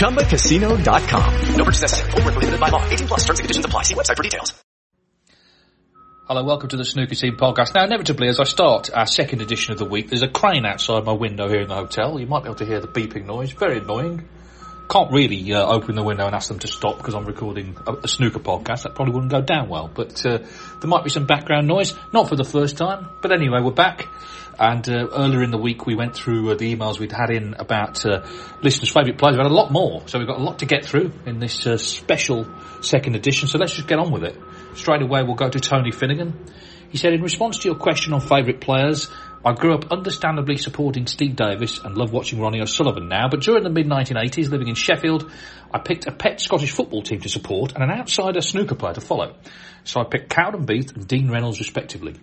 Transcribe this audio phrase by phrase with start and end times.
[0.00, 1.56] ChumbaCasino.com.
[1.56, 2.10] No purchase necessary.
[2.12, 2.82] Full prohibited by law.
[2.88, 3.82] 18 plus terms and conditions apply.
[3.82, 4.54] See website for details.
[6.26, 7.74] Hello, welcome to the Snooker Scene podcast.
[7.74, 11.04] Now, inevitably, as I start our second edition of the week, there's a crane outside
[11.04, 12.18] my window here in the hotel.
[12.18, 13.52] You might be able to hear the beeping noise.
[13.52, 14.26] Very annoying.
[14.90, 17.92] Can't really uh, open the window and ask them to stop because I'm recording a,
[17.92, 18.82] a, snooker podcast.
[18.82, 19.88] That probably wouldn't go down well.
[19.92, 21.94] But uh, there might be some background noise.
[22.12, 23.08] Not for the first time.
[23.22, 24.08] But anyway, we're back.
[24.58, 27.54] And uh, earlier in the week, we went through uh, the emails we'd had in
[27.54, 28.26] about uh,
[28.62, 29.36] listeners' favourite players.
[29.36, 31.66] We had a lot more, so we've got a lot to get through in this
[31.68, 32.46] uh, special
[32.82, 33.46] second edition.
[33.46, 34.36] So let's just get on with it.
[34.74, 36.46] Straight away, we'll go to Tony Finnegan.
[36.90, 39.08] He said, in response to your question on favourite players,
[39.42, 43.62] I grew up understandably supporting Steve Davis and love watching Ronnie O'Sullivan now, but during
[43.62, 45.30] the mid 1980s, living in Sheffield,
[45.72, 49.00] I picked a pet Scottish football team to support and an outsider snooker player to
[49.00, 49.34] follow.
[49.84, 52.16] So I picked Cowdenbeath and Dean Reynolds respectively.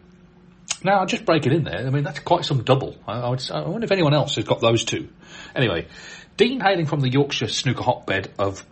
[0.83, 1.87] Now, I'll just break it in there.
[1.87, 2.95] I mean, that's quite some double.
[3.07, 5.09] I, I, would, I wonder if anyone else has got those two.
[5.55, 5.87] Anyway,
[6.35, 8.63] Dean hailing from the Yorkshire snooker hotbed of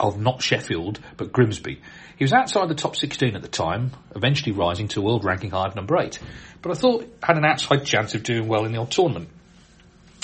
[0.00, 1.80] of not Sheffield, but Grimsby.
[2.16, 5.66] He was outside the top 16 at the time, eventually rising to world ranking high
[5.66, 6.18] of number 8,
[6.62, 9.28] but I thought had an outside chance of doing well in the old tournament.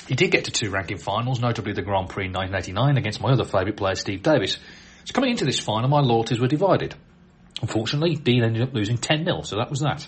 [0.08, 3.32] He did get to two ranking finals, notably the Grand Prix in 1989 against my
[3.32, 4.58] other favourite player, Steve Davis.
[5.04, 6.94] So coming into this final, my loyalties were divided.
[7.60, 10.06] Unfortunately, Dean ended up losing 10-0, so that was that.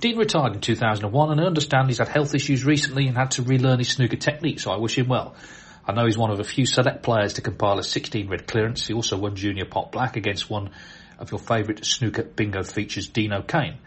[0.00, 3.42] Dean retired in 2001 and I understand he's had health issues recently and had to
[3.42, 5.34] relearn his snooker technique, so I wish him well.
[5.86, 8.86] I know he's one of a few select players to compile a 16 red clearance.
[8.86, 10.70] He also won Junior Pot Black against one
[11.18, 13.78] of your favourite snooker bingo features, Dean O'Kane.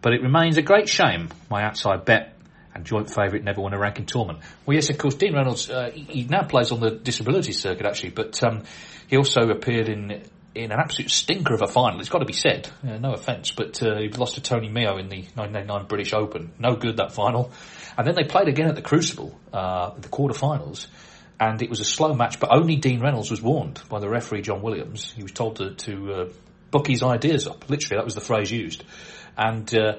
[0.00, 2.34] But it remains a great shame my outside bet
[2.74, 4.44] and joint favourite never won a ranking tournament.
[4.64, 8.10] Well, yes, of course, Dean Reynolds, uh, he now plays on the disability circuit actually,
[8.10, 8.62] but um,
[9.08, 10.22] he also appeared in
[10.54, 12.00] in an absolute stinker of a final.
[12.00, 12.68] It's got to be said.
[12.82, 16.52] Uh, no offence, but uh, he lost to Tony Meo in the 1989 British Open.
[16.58, 17.52] No good that final.
[17.96, 20.86] And then they played again at the Crucible, uh, the quarterfinals,
[21.38, 22.40] and it was a slow match.
[22.40, 25.12] But only Dean Reynolds was warned by the referee John Williams.
[25.12, 26.28] He was told to, to uh,
[26.70, 27.68] book his ideas up.
[27.70, 28.84] Literally, that was the phrase used,
[29.38, 29.74] and.
[29.74, 29.94] Uh,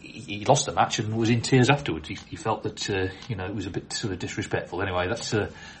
[0.00, 2.08] he lost the match and was in tears afterwards.
[2.08, 4.80] He, he felt that uh, you know it was a bit sort of disrespectful.
[4.80, 5.34] Anyway, that's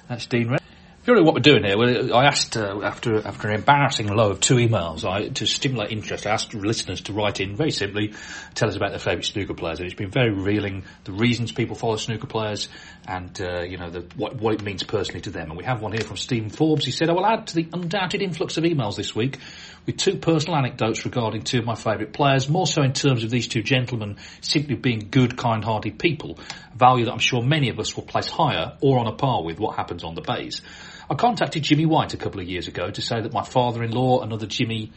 [0.08, 0.66] that's Dean Reynolds
[1.06, 4.40] really what we're doing here, well, I asked uh, after after an embarrassing low of
[4.40, 8.14] two emails, I, to stimulate interest, I asked listeners to write in very simply,
[8.54, 11.76] tell us about their favourite snooker players, and it's been very revealing the reasons people
[11.76, 12.68] follow snooker players,
[13.06, 15.50] and uh, you know the, what what it means personally to them.
[15.50, 16.84] And we have one here from Stephen Forbes.
[16.84, 19.38] He said, "I will add to the undoubted influx of emails this week
[19.86, 23.30] with two personal anecdotes regarding two of my favourite players, more so in terms of
[23.30, 26.38] these two gentlemen simply being good, kind-hearted people,
[26.74, 29.44] a value that I'm sure many of us will place higher or on a par
[29.44, 30.62] with what happens on the bays."
[31.08, 34.46] I contacted Jimmy White a couple of years ago to say that my father-in-law, another
[34.46, 34.90] Jimmy,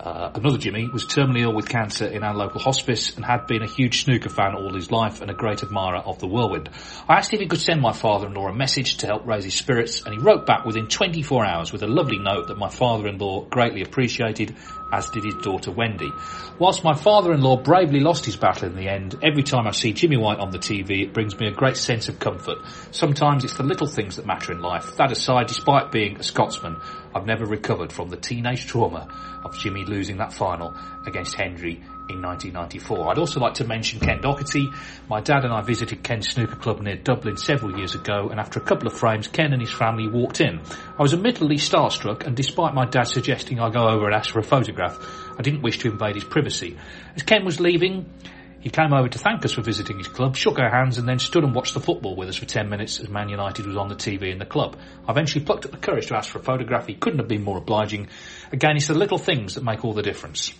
[0.00, 3.62] uh, another Jimmy was terminally ill with cancer in our local hospice and had been
[3.62, 6.68] a huge snooker fan all his life and a great admirer of the whirlwind.
[7.08, 10.02] I asked if he could send my father-in-law a message to help raise his spirits
[10.02, 13.82] and he wrote back within 24 hours with a lovely note that my father-in-law greatly
[13.82, 14.54] appreciated
[14.92, 16.10] as did his daughter Wendy.
[16.58, 20.16] Whilst my father-in-law bravely lost his battle in the end, every time I see Jimmy
[20.16, 22.58] White on the TV, it brings me a great sense of comfort.
[22.90, 24.96] Sometimes it's the little things that matter in life.
[24.96, 26.80] That aside, despite being a Scotsman,
[27.18, 29.08] I've never recovered from the teenage trauma
[29.42, 30.72] of Jimmy losing that final
[31.04, 33.10] against Hendry in 1994.
[33.10, 34.70] I'd also like to mention Ken Doherty.
[35.08, 38.60] My dad and I visited Ken's snooker club near Dublin several years ago, and after
[38.60, 40.60] a couple of frames, Ken and his family walked in.
[40.96, 44.38] I was admittedly starstruck, and despite my dad suggesting I go over and ask for
[44.38, 44.96] a photograph,
[45.36, 46.76] I didn't wish to invade his privacy.
[47.16, 48.06] As Ken was leaving,
[48.60, 51.18] he came over to thank us for visiting his club, shook our hands, and then
[51.18, 53.88] stood and watched the football with us for 10 minutes as Man United was on
[53.88, 54.76] the TV in the club.
[55.06, 56.86] I eventually plucked up the courage to ask for a photograph.
[56.86, 58.08] He couldn't have been more obliging.
[58.52, 60.52] Again, it's the little things that make all the difference.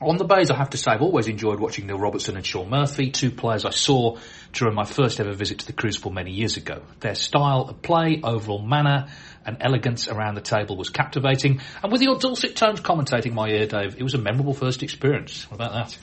[0.00, 2.68] On the bays, I have to say, I've always enjoyed watching Neil Robertson and Shaun
[2.70, 4.18] Murphy, two players I saw
[4.52, 6.82] during my first ever visit to the Crucible many years ago.
[6.98, 9.06] Their style of play, overall manner,
[9.46, 13.66] and elegance around the table was captivating, and with your dulcet tones commentating my ear,
[13.66, 15.48] Dave, it was a memorable first experience.
[15.50, 15.98] What about that?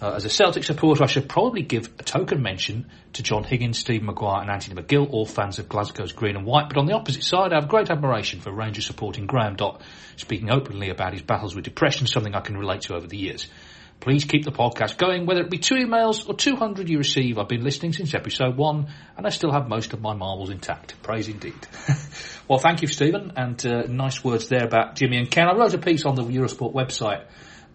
[0.00, 3.78] Uh, as a Celtic supporter, I should probably give a token mention to John Higgins,
[3.78, 6.68] Steve Maguire and Anthony McGill, all fans of Glasgow's green and white.
[6.68, 9.82] But on the opposite side, I have great admiration for Rangers supporting Graeme Dott,
[10.16, 13.48] speaking openly about his battles with depression, something I can relate to over the years.
[13.98, 17.36] Please keep the podcast going, whether it be two emails or 200 you receive.
[17.36, 18.86] I've been listening since episode one,
[19.16, 20.94] and I still have most of my marbles intact.
[21.02, 21.66] Praise indeed.
[22.48, 25.48] well, thank you, Stephen, and uh, nice words there about Jimmy and Ken.
[25.48, 27.24] I wrote a piece on the Eurosport website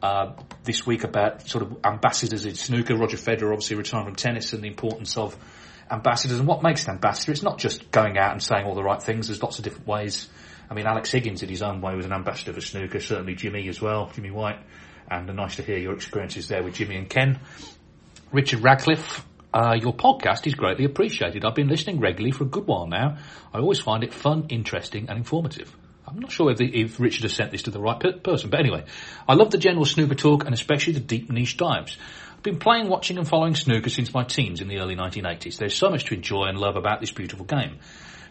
[0.03, 0.33] uh,
[0.65, 2.95] this week about sort of ambassadors in snooker.
[2.95, 5.35] Roger Federer obviously retiring from tennis and the importance of
[5.89, 7.31] ambassadors and what makes an ambassador.
[7.31, 9.27] It's not just going out and saying all the right things.
[9.27, 10.27] There's lots of different ways.
[10.69, 12.99] I mean, Alex Higgins in his own way was an ambassador for snooker.
[12.99, 14.59] Certainly Jimmy as well, Jimmy White.
[15.09, 17.39] And nice to hear your experiences there with Jimmy and Ken.
[18.33, 21.45] Richard Radcliffe, uh, your podcast is greatly appreciated.
[21.45, 23.17] I've been listening regularly for a good while now.
[23.53, 25.73] I always find it fun, interesting and informative.
[26.07, 28.49] I'm not sure if, the, if Richard has sent this to the right per- person,
[28.49, 28.83] but anyway,
[29.27, 31.97] I love the general snooker talk and especially the deep niche dives.
[32.35, 35.57] I've been playing, watching and following snooker since my teens in the early 1980s.
[35.57, 37.79] There's so much to enjoy and love about this beautiful game.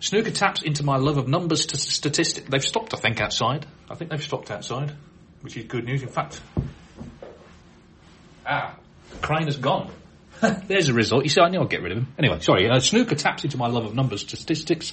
[0.00, 2.48] Snooker taps into my love of numbers to statistics.
[2.48, 3.66] They've stopped, I think, outside.
[3.88, 4.92] I think they've stopped outside,
[5.42, 6.02] which is good news.
[6.02, 6.40] In fact,
[8.44, 8.76] ah,
[9.10, 9.90] the Crane has gone.
[10.66, 11.22] There's a result.
[11.22, 12.14] You see, I knew I'd get rid of him.
[12.18, 12.68] Anyway, sorry.
[12.68, 14.92] Uh, snooker taps into my love of numbers statistics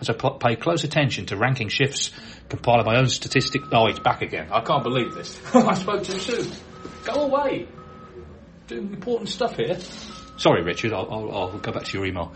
[0.00, 2.10] as I pay close attention to ranking shifts,
[2.48, 3.62] compile my own statistic.
[3.72, 4.48] Oh, he's back again.
[4.50, 5.38] I can't believe this.
[5.54, 6.50] I spoke too soon.
[7.04, 7.68] Go away.
[8.68, 9.78] Doing important stuff here.
[10.38, 10.92] Sorry, Richard.
[10.92, 12.32] I'll, I'll, I'll go back to your email.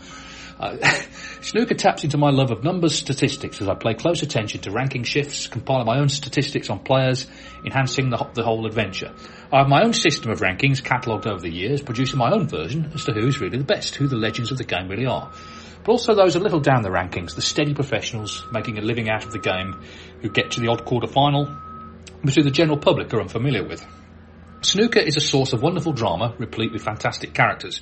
[0.61, 0.77] Uh,
[1.41, 5.03] snooker taps into my love of numbers statistics as I pay close attention to ranking
[5.03, 7.25] shifts, compile my own statistics on players,
[7.65, 9.11] enhancing the, the whole adventure.
[9.51, 12.91] I have my own system of rankings catalogued over the years, producing my own version
[12.93, 15.31] as to who is really the best, who the legends of the game really are.
[15.83, 19.25] But also those a little down the rankings, the steady professionals making a living out
[19.25, 19.81] of the game
[20.21, 21.45] who get to the odd quarter final,
[22.23, 23.83] but who the general public are unfamiliar with.
[24.61, 27.81] Snooker is a source of wonderful drama, replete with fantastic characters.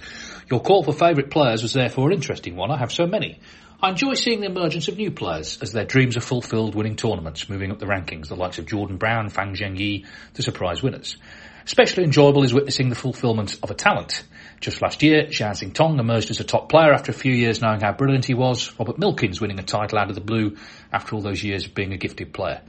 [0.49, 2.71] Your call for favourite players was therefore an interesting one.
[2.71, 3.39] I have so many.
[3.81, 7.47] I enjoy seeing the emergence of new players as their dreams are fulfilled winning tournaments,
[7.47, 11.17] moving up the rankings, the likes of Jordan Brown, Fan Zhengyi, the surprise winners.
[11.65, 14.23] Especially enjoyable is witnessing the fulfilment of a talent.
[14.59, 17.91] Just last year, Xintong emerged as a top player after a few years knowing how
[17.91, 18.73] brilliant he was.
[18.79, 20.57] Robert Milkins winning a title out of the blue
[20.91, 22.61] after all those years of being a gifted player.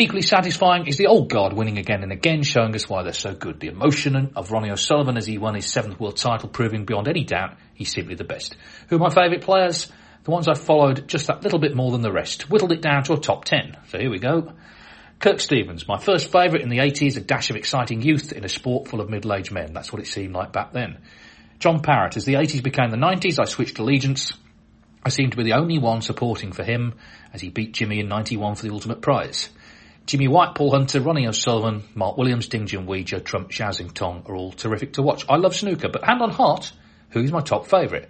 [0.00, 3.34] Equally satisfying is the old guard winning again and again, showing us why they're so
[3.34, 3.58] good.
[3.58, 7.24] The emotion of Ronnie O'Sullivan as he won his seventh world title, proving beyond any
[7.24, 8.56] doubt he's simply the best.
[8.90, 9.90] Who are my favourite players?
[10.22, 12.48] The ones I've followed just that little bit more than the rest.
[12.48, 13.76] Whittled it down to a top ten.
[13.88, 14.52] So here we go.
[15.18, 18.48] Kirk Stevens, my first favourite in the 80s, a dash of exciting youth in a
[18.48, 19.72] sport full of middle-aged men.
[19.72, 20.98] That's what it seemed like back then.
[21.58, 24.32] John Parrott, as the 80s became the 90s, I switched allegiance.
[25.04, 26.94] I seemed to be the only one supporting for him
[27.34, 29.48] as he beat Jimmy in 91 for the ultimate prize.
[30.08, 34.52] Jimmy White, Paul Hunter, Ronnie O'Sullivan, Mark Williams, Ding Junhuija, Trump, Zhao Xintong are all
[34.52, 35.26] terrific to watch.
[35.28, 36.72] I love snooker, but hand on heart,
[37.10, 38.08] who's my top favourite?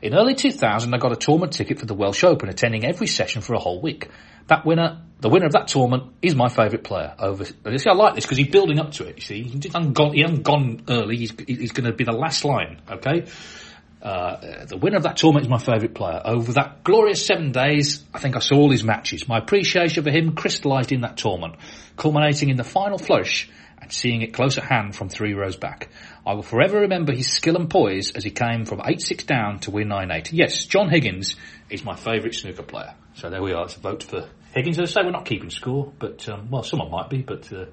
[0.00, 3.42] In early 2000, I got a tournament ticket for the Welsh Open, attending every session
[3.42, 4.08] for a whole week.
[4.46, 7.16] That winner, the winner of that tournament, is my favourite player.
[7.18, 9.16] Over, you see, I like this because he's building up to it.
[9.16, 11.16] You see, he hasn't gone, he hasn't gone early.
[11.16, 12.80] He's, he's going to be the last line.
[12.88, 13.26] Okay.
[14.02, 16.22] Uh, the winner of that tournament is my favourite player.
[16.24, 19.28] Over that glorious seven days, I think I saw all his matches.
[19.28, 21.56] My appreciation for him crystallised in that tournament,
[21.96, 25.90] culminating in the final flush and seeing it close at hand from three rows back.
[26.26, 29.70] I will forever remember his skill and poise as he came from 8-6 down to
[29.70, 30.30] win 9-8.
[30.32, 31.36] Yes, John Higgins
[31.68, 32.94] is my favourite snooker player.
[33.14, 33.64] So there we are.
[33.64, 34.78] It's a vote for Higgins.
[34.78, 37.66] As I say, we're not keeping score, but, um, well, someone might be, but, uh,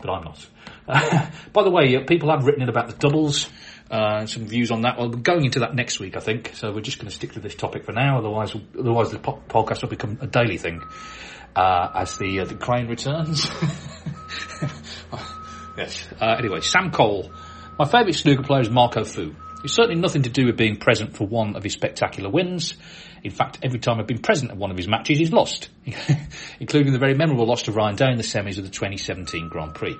[0.00, 0.46] but I'm not.
[1.52, 3.48] by the way, uh, people have written in about the doubles.
[3.90, 4.98] Uh, some views on that.
[4.98, 6.52] Well, we're going into that next week, I think.
[6.54, 8.18] So we're just going to stick to this topic for now.
[8.18, 10.80] Otherwise, otherwise the po- podcast will become a daily thing
[11.56, 13.50] uh, as the uh, the crane returns.
[15.76, 16.06] yes.
[16.20, 17.32] Uh, anyway, Sam Cole.
[17.78, 19.34] My favourite snooker player is Marco Fu.
[19.64, 22.74] It's certainly nothing to do with being present for one of his spectacular wins.
[23.22, 25.68] In fact, every time I've been present at one of his matches, he's lost,
[26.60, 29.74] including the very memorable loss to Ryan Day in the semis of the 2017 Grand
[29.74, 29.96] Prix.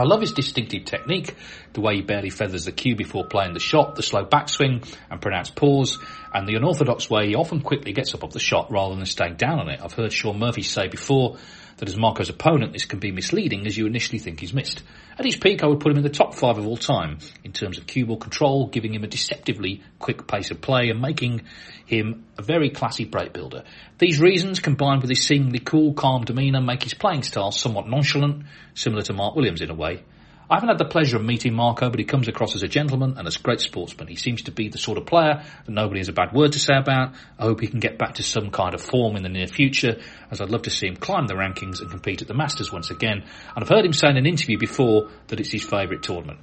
[0.00, 1.34] I love his distinctive technique,
[1.74, 5.20] the way he barely feathers the cue before playing the shot, the slow backswing and
[5.20, 5.98] pronounced pause,
[6.32, 9.34] and the unorthodox way he often quickly gets up off the shot rather than staying
[9.34, 9.78] down on it.
[9.82, 11.36] I've heard Shaun Murphy say before
[11.76, 14.82] that as Marco's opponent, this can be misleading as you initially think he's missed.
[15.20, 17.52] At his peak, I would put him in the top five of all time in
[17.52, 21.42] terms of cue ball control, giving him a deceptively quick pace of play and making
[21.84, 23.64] him a very classy break builder.
[23.98, 28.46] These reasons, combined with his seemingly cool, calm demeanour, make his playing style somewhat nonchalant,
[28.72, 30.04] similar to Mark Williams in a way.
[30.50, 33.16] I haven't had the pleasure of meeting Marco, but he comes across as a gentleman
[33.16, 34.08] and a great sportsman.
[34.08, 36.58] He seems to be the sort of player that nobody has a bad word to
[36.58, 37.14] say about.
[37.38, 40.00] I hope he can get back to some kind of form in the near future,
[40.28, 42.90] as I'd love to see him climb the rankings and compete at the Masters once
[42.90, 43.22] again.
[43.54, 46.40] And I've heard him say in an interview before that it's his favourite tournament.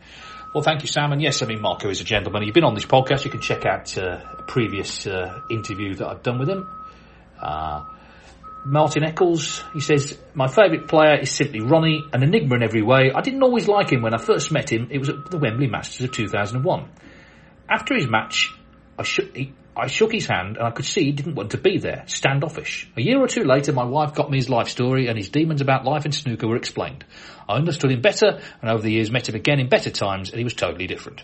[0.53, 1.11] Well, thank you, Sam.
[1.11, 2.43] And yes, I mean, Marco is a gentleman.
[2.43, 3.25] You've been on this podcast.
[3.25, 6.65] You can check out uh, a previous uh, interview that I've done with him.
[7.41, 7.83] Uh,
[8.69, 13.13] Martin Eccles, he says, My favourite player is simply Ronnie, an enigma in every way.
[13.15, 14.89] I didn't always like him when I first met him.
[14.91, 16.89] It was at the Wembley Masters of 2001.
[17.69, 18.53] After his match,
[18.99, 21.57] I shook, he, I shook his hand and I could see he didn't want to
[21.57, 22.91] be there, standoffish.
[22.97, 25.61] A year or two later, my wife got me his life story and his demons
[25.61, 27.05] about life in snooker were explained.
[27.47, 30.39] I understood him better and over the years met him again in better times and
[30.39, 31.23] he was totally different.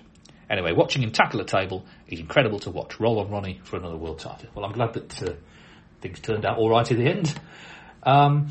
[0.50, 3.02] Anyway, watching him tackle a table, he's incredible to watch.
[3.02, 4.50] Roll on Ronnie for another world title.
[4.56, 5.34] Well, I'm glad that uh,
[6.04, 7.34] things turned out all right in the end.
[8.04, 8.50] Um,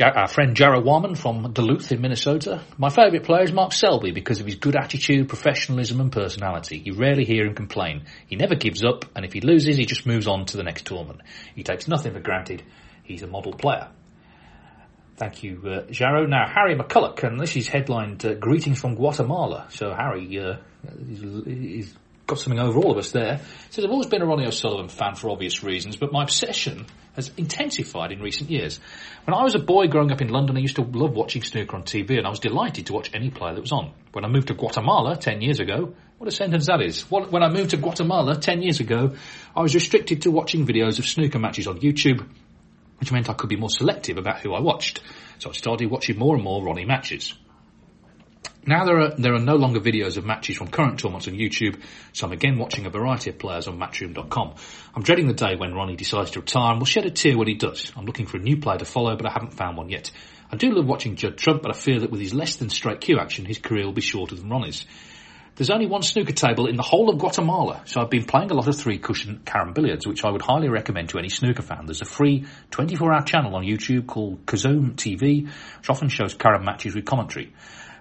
[0.00, 2.62] our friend Jarrah Warman from Duluth in Minnesota.
[2.78, 6.82] My favourite player is Mark Selby because of his good attitude, professionalism and personality.
[6.82, 8.06] You rarely hear him complain.
[8.26, 10.86] He never gives up and if he loses he just moves on to the next
[10.86, 11.20] tournament.
[11.54, 12.62] He takes nothing for granted.
[13.02, 13.88] He's a model player.
[15.16, 16.26] Thank you, uh, Jarrow.
[16.26, 19.68] Now, Harry McCulloch, and this is headlined uh, Greetings from Guatemala.
[19.70, 20.56] So Harry uh,
[21.46, 21.94] he's
[22.26, 23.40] got something over all of us there.
[23.70, 27.30] Says, I've always been a Ronnie O'Sullivan fan for obvious reasons, but my obsession has
[27.36, 28.80] intensified in recent years.
[29.24, 31.76] When I was a boy growing up in London, I used to love watching snooker
[31.76, 33.92] on TV, and I was delighted to watch any player that was on.
[34.12, 37.02] When I moved to Guatemala 10 years ago, what a sentence that is.
[37.10, 39.14] When I moved to Guatemala 10 years ago,
[39.54, 42.26] I was restricted to watching videos of snooker matches on YouTube,
[43.00, 45.00] which meant I could be more selective about who I watched.
[45.38, 47.34] So I started watching more and more Ronnie matches.
[48.66, 51.82] Now there are there are no longer videos of matches from current tournaments on YouTube,
[52.14, 54.54] so I'm again watching a variety of players on Matchroom.com.
[54.94, 57.46] I'm dreading the day when Ronnie decides to retire and will shed a tear when
[57.46, 57.92] he does.
[57.94, 60.10] I'm looking for a new player to follow, but I haven't found one yet.
[60.50, 63.02] I do love watching Judd Trump, but I fear that with his less than straight
[63.02, 64.86] cue action, his career will be shorter than Ronnie's.
[65.56, 68.54] There's only one snooker table in the whole of Guatemala, so I've been playing a
[68.54, 71.86] lot of three cushion carom billiards, which I would highly recommend to any snooker fan.
[71.86, 75.46] There's a free 24 hour channel on YouTube called Kozoom TV,
[75.78, 77.52] which often shows carom matches with commentary.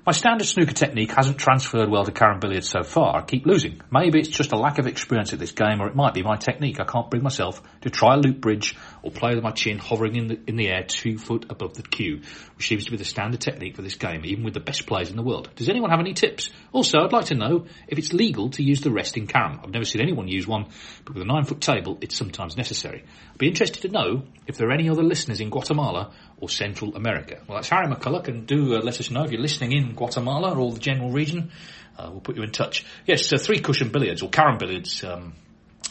[0.05, 3.15] My standard snooker technique hasn't transferred well to carom billiards so far.
[3.15, 3.79] I keep losing.
[3.89, 6.35] Maybe it's just a lack of experience at this game, or it might be my
[6.35, 6.81] technique.
[6.81, 10.15] I can't bring myself to try a loop bridge or play with my chin hovering
[10.15, 12.21] in the, in the air two foot above the cue,
[12.55, 15.09] which seems to be the standard technique for this game, even with the best players
[15.09, 15.49] in the world.
[15.55, 16.49] Does anyone have any tips?
[16.71, 19.59] Also, I'd like to know if it's legal to use the resting carom.
[19.61, 20.67] I've never seen anyone use one,
[21.05, 23.03] but with a nine foot table, it's sometimes necessary.
[23.31, 26.95] I'd be interested to know if there are any other listeners in Guatemala or Central
[26.95, 27.41] America.
[27.47, 30.57] Well, that's Harry McCulloch, and do uh, let us know if you're listening in Guatemala
[30.57, 31.51] or the general region.
[31.97, 32.85] Uh, we'll put you in touch.
[33.05, 35.33] Yes, uh, three cushion billiards or carom billiards um,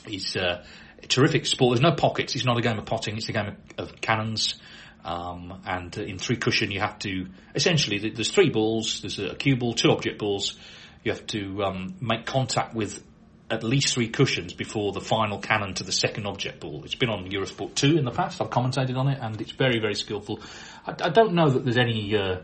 [0.06, 0.64] is uh,
[1.08, 1.76] terrific sport.
[1.76, 2.34] There's no pockets.
[2.34, 3.16] It's not a game of potting.
[3.16, 4.56] It's a game of, of cannons.
[5.04, 9.00] Um, and in three cushion, you have to essentially there's three balls.
[9.00, 10.56] There's a cue ball, two object balls.
[11.02, 13.02] You have to um, make contact with
[13.50, 16.84] at least three cushions before the final cannon to the second object ball.
[16.84, 18.40] It's been on Eurosport 2 in the past.
[18.40, 20.40] I've commentated on it and it's very, very skillful.
[20.86, 22.38] I, I don't know that there's any uh,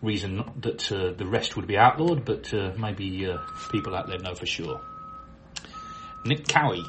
[0.00, 3.38] reason that uh, the rest would be outlawed, but uh, maybe uh,
[3.70, 4.80] people out there know for sure.
[6.24, 6.84] Nick Cowie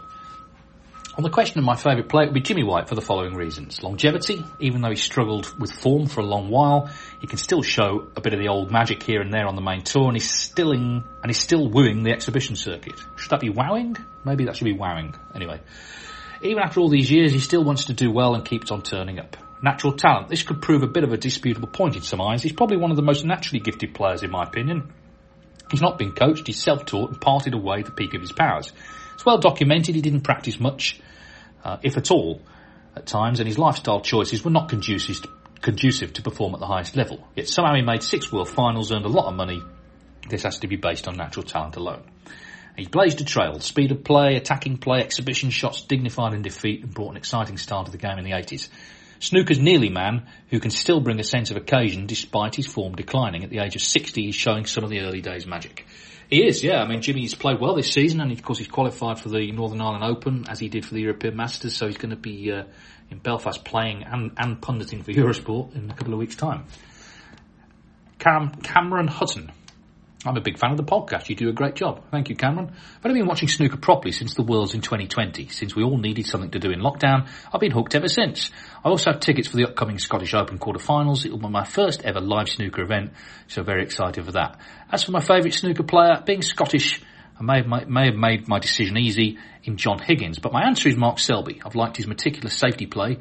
[1.17, 3.33] on the question of my favourite player, it would be Jimmy White for the following
[3.33, 3.81] reasons.
[3.81, 8.07] Longevity, even though he struggled with form for a long while, he can still show
[8.15, 10.29] a bit of the old magic here and there on the main tour, and he's
[10.29, 12.99] still in, and he's still wooing the exhibition circuit.
[13.15, 13.97] Should that be wowing?
[14.25, 15.15] Maybe that should be wowing.
[15.33, 15.59] Anyway,
[16.43, 19.19] even after all these years, he still wants to do well and keeps on turning
[19.19, 19.37] up.
[19.59, 20.29] Natural talent.
[20.29, 22.43] This could prove a bit of a disputable point in some eyes.
[22.43, 24.93] He's probably one of the most naturally gifted players, in my opinion.
[25.71, 28.71] He's not been coached, he's self-taught and parted away the peak of his powers.
[29.13, 30.99] It's well documented he didn't practice much,
[31.63, 32.41] uh, if at all,
[32.95, 35.29] at times, and his lifestyle choices were not conducive to,
[35.61, 37.27] conducive to perform at the highest level.
[37.35, 39.61] Yet somehow he made six world finals, earned a lot of money.
[40.29, 42.03] This has to be based on natural talent alone.
[42.77, 46.93] He blazed a trail, speed of play, attacking play, exhibition shots, dignified in defeat, and
[46.93, 48.69] brought an exciting start to the game in the 80s.
[49.19, 53.43] Snooker's nearly man, who can still bring a sense of occasion despite his form declining.
[53.43, 55.85] At the age of 60, he's showing some of the early days magic.
[56.29, 56.81] He is, yeah.
[56.81, 59.79] I mean, Jimmy's played well this season, and of course he's qualified for the Northern
[59.79, 61.75] Ireland Open as he did for the European Masters.
[61.75, 62.63] So he's going to be uh,
[63.09, 66.65] in Belfast playing and, and punditing for Eurosport in a couple of weeks' time.
[68.19, 69.51] Cam- Cameron Hutton.
[70.25, 71.29] I'm a big fan of the podcast.
[71.29, 72.03] You do a great job.
[72.09, 72.71] Thank you, Cameron.
[72.71, 75.49] I've only been watching snooker properly since the Worlds in 2020.
[75.49, 78.49] Since we all needed something to do in lockdown, I've been hooked ever since.
[78.83, 81.25] I also have tickets for the upcoming Scottish Open quarterfinals.
[81.25, 83.11] It will be my first ever live snooker event,
[83.47, 84.59] so very excited for that.
[84.91, 86.99] As for my favourite snooker player, being Scottish,
[87.39, 90.89] I may have, may have made my decision easy in John Higgins, but my answer
[90.89, 91.61] is Mark Selby.
[91.63, 93.19] I've liked his meticulous safety play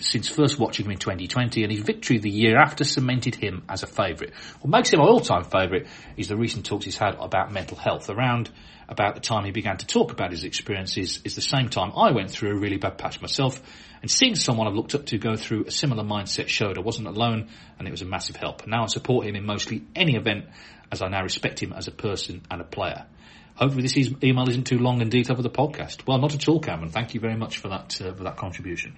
[0.00, 3.82] since first watching him in 2020, and his victory the year after cemented him as
[3.82, 4.34] a favourite.
[4.60, 8.08] What makes him my all-time favourite is the recent talks he's had about mental health.
[8.10, 8.50] Around
[8.88, 12.10] about the time he began to talk about his experiences is the same time I
[12.10, 13.62] went through a really bad patch myself,
[14.02, 17.08] and seeing someone I've looked up to go through a similar mindset showed I wasn't
[17.08, 18.66] alone, and it was a massive help.
[18.66, 20.46] Now I support him in mostly any event,
[20.90, 23.06] as I now respect him as a person and a player.
[23.54, 26.06] Hopefully this email isn't too long and detailed for the podcast.
[26.06, 26.90] Well, not at all, Cameron.
[26.90, 28.96] Thank you very much for that uh, for that contribution.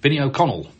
[0.00, 0.70] Vinny O'Connell.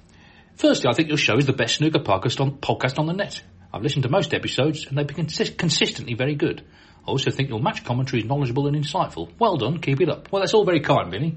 [0.56, 3.40] Firstly, I think your show is the best snooker podcast on, the net.
[3.72, 6.64] I've listened to most episodes and they've been consist- consistently very good.
[7.06, 9.30] I also think your match commentary is knowledgeable and insightful.
[9.38, 10.30] Well done, keep it up.
[10.30, 11.36] Well, that's all very kind, Vinny.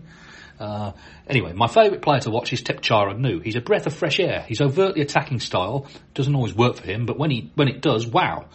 [0.59, 0.91] Uh,
[1.27, 3.39] anyway, my favourite player to watch is Thepchaiya Un-Nooh.
[3.39, 4.41] He's a breath of fresh air.
[4.47, 8.05] His overtly attacking style doesn't always work for him, but when he when it does,
[8.05, 8.45] wow.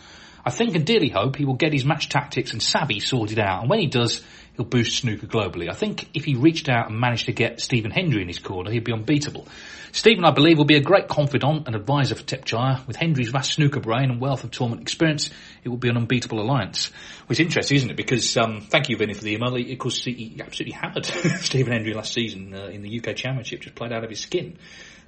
[0.44, 3.62] I think and dearly hope he will get his match tactics and savvy sorted out,
[3.62, 4.22] and when he does,
[4.56, 5.70] he'll boost snooker globally.
[5.70, 8.70] I think if he reached out and managed to get Stephen Hendry in his corner,
[8.70, 9.46] he'd be unbeatable.
[9.92, 12.86] Stephen, I believe, will be a great confidant and advisor for Thepchaiya.
[12.86, 15.30] With Hendry's vast snooker brain and wealth of tournament experience,
[15.64, 16.90] it will be an unbeatable alliance.
[17.26, 17.96] Which is interesting, isn't it?
[17.96, 19.54] Because, um, thank you, Vinny, for the email.
[19.54, 21.06] He, of course, he absolutely hammered
[21.40, 24.58] Stephen Hendry last season uh, in the UK Championship, just played out of his skin.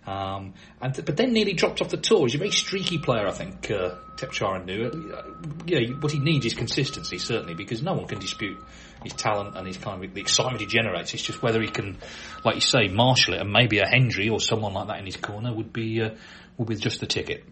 [0.07, 2.21] Um, and th- but then nearly dropped off the tour.
[2.21, 3.71] He's a very streaky player, I think.
[3.71, 5.13] Uh, Thepchaiya Un-Nooh.
[5.13, 5.23] Uh,
[5.67, 8.59] yeah, what he needs is consistency, certainly, because no one can dispute
[9.03, 11.15] his talent and his kind of the excitement he generates.
[11.15, 11.99] It's just whether he can,
[12.45, 15.17] like you say, marshal it, and maybe a Hendry or someone like that in his
[15.17, 16.11] corner would be uh,
[16.57, 17.45] would be just the ticket.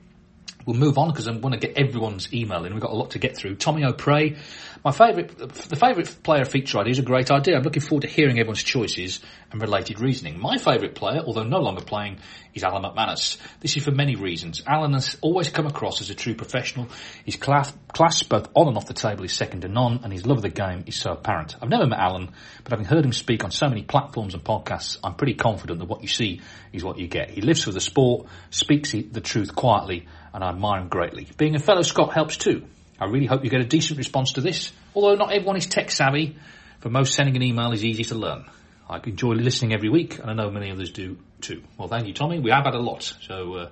[0.64, 2.72] We'll move on because I want to get everyone's email in.
[2.72, 3.54] We've got a lot to get through.
[3.54, 4.36] Tommy O'Prey,
[4.84, 7.56] my favourite, the favourite player feature idea is a great idea.
[7.56, 10.38] I'm looking forward to hearing everyone's choices and related reasoning.
[10.38, 12.18] My favourite player, although no longer playing,
[12.54, 13.38] is Alan McManus.
[13.60, 14.62] This is for many reasons.
[14.66, 16.88] Alan has always come across as a true professional.
[17.24, 20.26] His class, class both on and off the table is second to none, and his
[20.26, 21.56] love of the game is so apparent.
[21.60, 22.30] I've never met Alan,
[22.64, 25.88] but having heard him speak on so many platforms and podcasts, I'm pretty confident that
[25.88, 26.40] what you see
[26.72, 27.30] is what you get.
[27.30, 31.28] He lives for the sport, speaks the truth quietly, and I admire him greatly.
[31.36, 32.64] Being a fellow Scot helps too.
[32.98, 34.72] I really hope you get a decent response to this.
[34.94, 36.36] Although not everyone is tech savvy,
[36.80, 38.46] for most sending an email is easy to learn.
[38.88, 41.62] I enjoy listening every week, and I know many others do too.
[41.76, 42.38] Well, thank you, Tommy.
[42.38, 43.68] We have had a lot, so uh,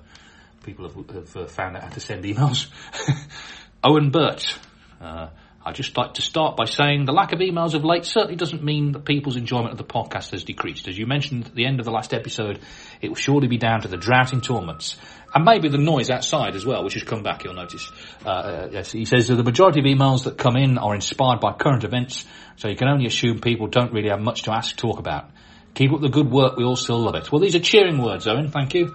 [0.64, 2.66] people have, have uh, found out how to send emails.
[3.84, 4.58] Owen Burt.
[5.00, 5.28] Uh,
[5.66, 8.62] I'd just like to start by saying the lack of emails of late certainly doesn't
[8.62, 10.88] mean that people's enjoyment of the podcast has decreased.
[10.88, 12.58] As you mentioned at the end of the last episode,
[13.00, 14.96] it will surely be down to the drought in tournaments.
[15.35, 17.90] And maybe the noise outside as well, which has come back, you'll notice.
[18.25, 21.40] Uh, uh, yes, he says that the majority of emails that come in are inspired
[21.40, 22.25] by current events,
[22.57, 25.31] so you can only assume people don't really have much to ask, talk about.
[25.75, 27.33] Keep up the good work, we all still love it.
[27.33, 28.94] Well, these are cheering words, Owen, thank you.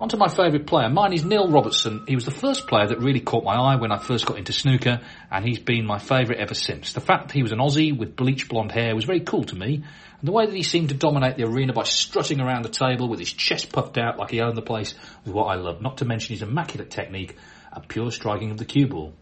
[0.00, 0.88] On to my favourite player.
[0.88, 2.04] Mine is Neil Robertson.
[2.06, 4.52] He was the first player that really caught my eye when I first got into
[4.52, 6.92] snooker, and he's been my favourite ever since.
[6.92, 9.56] The fact that he was an Aussie with bleach blonde hair was very cool to
[9.56, 9.84] me,
[10.24, 13.10] and the way that he seemed to dominate the arena by strutting around the table
[13.10, 15.98] with his chest puffed out like he owned the place was what I loved, not
[15.98, 17.36] to mention his immaculate technique
[17.70, 19.12] and pure striking of the cue ball.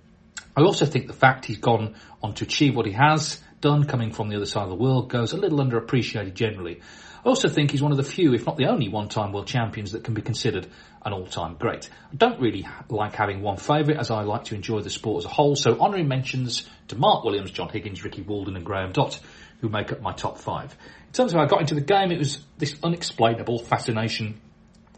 [0.56, 4.12] I also think the fact he's gone on to achieve what he has done coming
[4.12, 6.82] from the other side of the world goes a little underappreciated generally.
[7.24, 9.92] I also think he's one of the few, if not the only one-time world champions
[9.92, 10.68] that can be considered
[11.04, 11.90] an all-time great.
[12.12, 15.24] I don't really like having one favourite as I like to enjoy the sport as
[15.24, 19.18] a whole, so honorary mentions to Mark Williams, John Higgins, Ricky Walden and Graeme Dott,
[19.62, 20.76] who make up my top five.
[21.06, 24.40] In terms of how I got into the game, it was this unexplainable fascination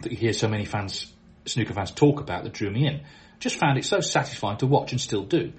[0.00, 1.12] that you hear so many fans,
[1.44, 3.02] snooker fans talk about that drew me in.
[3.38, 5.52] Just found it so satisfying to watch and still do.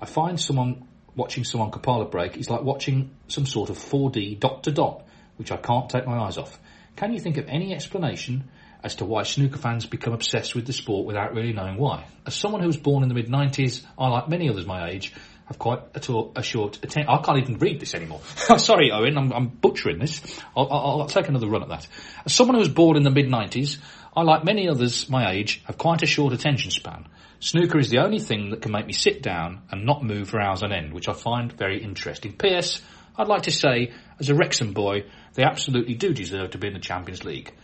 [0.00, 4.64] I find someone watching someone Kapala break is like watching some sort of 4D dot
[4.64, 6.58] to dot which I can't take my eyes off.
[6.96, 8.44] Can you think of any explanation
[8.82, 12.06] as to why snooker fans become obsessed with the sport without really knowing why?
[12.24, 15.12] As someone who was born in the mid 90s, I, like many others my age,
[15.46, 17.08] have quite a, a short attention.
[17.08, 18.20] I can't even read this anymore.
[18.58, 20.20] Sorry, Owen, I'm, I'm butchering this.
[20.56, 21.86] I'll, I'll, I'll, take another run at that.
[22.24, 23.78] As someone who was born in the mid 90s,
[24.16, 27.06] I, like many others my age, have quite a short attention span.
[27.38, 30.40] Snooker is the only thing that can make me sit down and not move for
[30.40, 32.32] hours on end, which I find very interesting.
[32.32, 32.80] P.S.
[33.16, 35.04] I'd like to say, as a Wrexham boy,
[35.34, 37.54] they absolutely do deserve to be in the Champions League.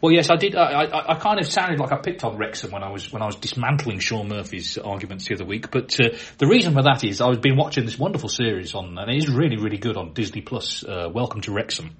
[0.00, 0.56] Well, yes, I did.
[0.56, 3.22] I, I, I kind of sounded like I picked on Wrexham when I was when
[3.22, 5.70] I was dismantling Shaun Murphy's arguments the other week.
[5.70, 9.10] But uh, the reason for that is I've been watching this wonderful series on, and
[9.10, 10.84] it is really, really good on Disney Plus.
[10.84, 11.96] Uh, Welcome to Wrexham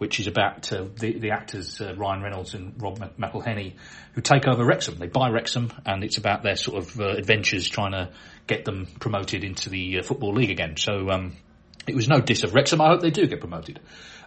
[0.00, 3.74] which is about uh, the, the actors uh, Ryan Reynolds and Rob McElhenney
[4.14, 4.98] who take over Wrexham.
[4.98, 8.08] They buy Wrexham, and it's about their sort of uh, adventures trying to
[8.46, 10.78] get them promoted into the uh, football league again.
[10.78, 11.36] So um,
[11.86, 12.80] it was no diss of Wrexham.
[12.80, 13.78] I hope they do get promoted.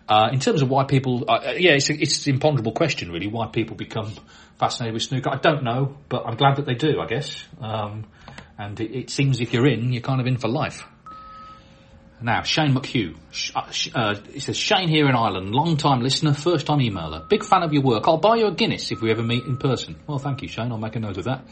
[0.07, 3.27] Uh, in terms of why people, uh, yeah, it's, a, it's an imponderable question really.
[3.27, 4.11] Why people become
[4.59, 6.99] fascinated with snooker, I don't know, but I'm glad that they do.
[6.99, 8.05] I guess, um,
[8.57, 10.83] and it, it seems if you're in, you're kind of in for life.
[12.21, 13.17] Now, Shane McHugh.
[13.53, 17.27] Uh, uh, he says, Shane here in Ireland, long time listener, first time emailer.
[17.27, 18.07] Big fan of your work.
[18.07, 19.97] I'll buy you a Guinness if we ever meet in person.
[20.07, 20.71] Well, thank you, Shane.
[20.71, 21.45] I'll make a note of that.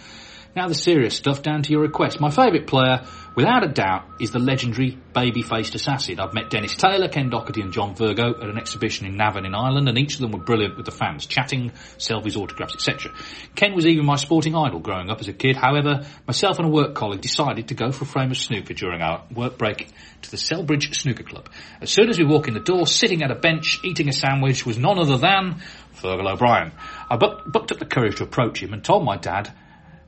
[0.54, 2.20] Now the serious stuff down to your request.
[2.20, 6.20] My favourite player, without a doubt, is the legendary baby-faced assassin.
[6.20, 9.56] I've met Dennis Taylor, Ken Doherty and John Virgo at an exhibition in Navan in
[9.56, 13.14] Ireland and each of them were brilliant with the fans, chatting, selfies, autographs, etc.
[13.56, 15.56] Ken was even my sporting idol growing up as a kid.
[15.56, 19.02] However, myself and a work colleague decided to go for a frame of snooker during
[19.02, 19.88] our work break
[20.24, 21.48] to the Celbridge Snooker Club.
[21.80, 24.66] As soon as we walk in the door, sitting at a bench, eating a sandwich
[24.66, 25.62] was none other than
[25.96, 26.74] Fergal O'Brien.
[27.10, 29.54] I booked up the courage to approach him and told my dad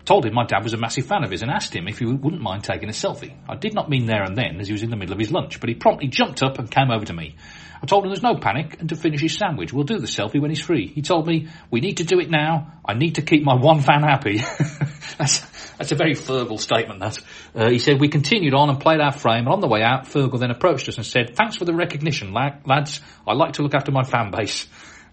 [0.06, 2.06] Told him my dad was a massive fan of his and asked him if he
[2.06, 3.34] wouldn't mind taking a selfie.
[3.48, 5.32] I did not mean there and then, as he was in the middle of his
[5.32, 7.36] lunch, but he promptly jumped up and came over to me.
[7.82, 9.72] I told him there's no panic and to finish his sandwich.
[9.72, 10.88] We'll do the selfie when he's free.
[10.88, 12.74] He told me, we need to do it now.
[12.86, 14.38] I need to keep my one fan happy.
[15.18, 15.39] that's,
[15.78, 17.20] that's a very Fergal statement, that.
[17.56, 20.06] Uh, he said, we continued on and played our frame, and on the way out,
[20.06, 23.02] Fergal then approached us and said, thanks for the recognition, lads.
[23.28, 24.66] I like to look after my fan base.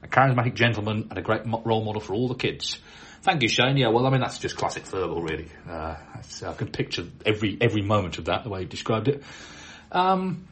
[0.03, 2.79] A charismatic gentleman and a great role model for all the kids.
[3.23, 3.77] Thank you, Shane.
[3.77, 5.49] Yeah, well, I mean, that's just classic Fergal, really.
[5.69, 5.97] Uh,
[6.47, 9.23] I can picture every every moment of that, the way you described it.
[9.93, 10.47] Um,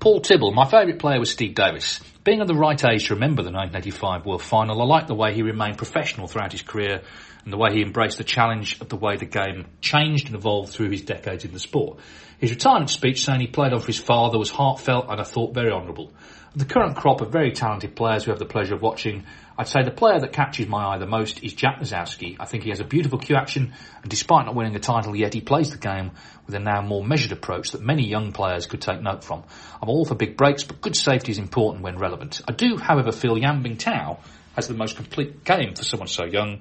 [0.00, 2.00] Paul Tibble, my favourite player was Steve Davis.
[2.24, 5.34] Being of the right age to remember the 1985 World Final, I like the way
[5.34, 7.02] he remained professional throughout his career
[7.44, 10.72] and the way he embraced the challenge of the way the game changed and evolved
[10.72, 11.98] through his decades in the sport.
[12.38, 15.72] His retirement speech saying he played off his father was heartfelt and I thought very
[15.72, 16.12] honourable.
[16.54, 19.24] The current crop of very talented players we have the pleasure of watching
[19.58, 22.36] I'd say the player that catches my eye the most is Jack Lisowski.
[22.38, 25.34] I think he has a beautiful cue action, and despite not winning a title yet,
[25.34, 26.12] he plays the game
[26.46, 29.42] with a now more measured approach that many young players could take note from.
[29.82, 32.40] I'm all for big breaks, but good safety is important when relevant.
[32.46, 34.20] I do, however, feel Yan Bingtao
[34.54, 36.60] has the most complete game for someone so young.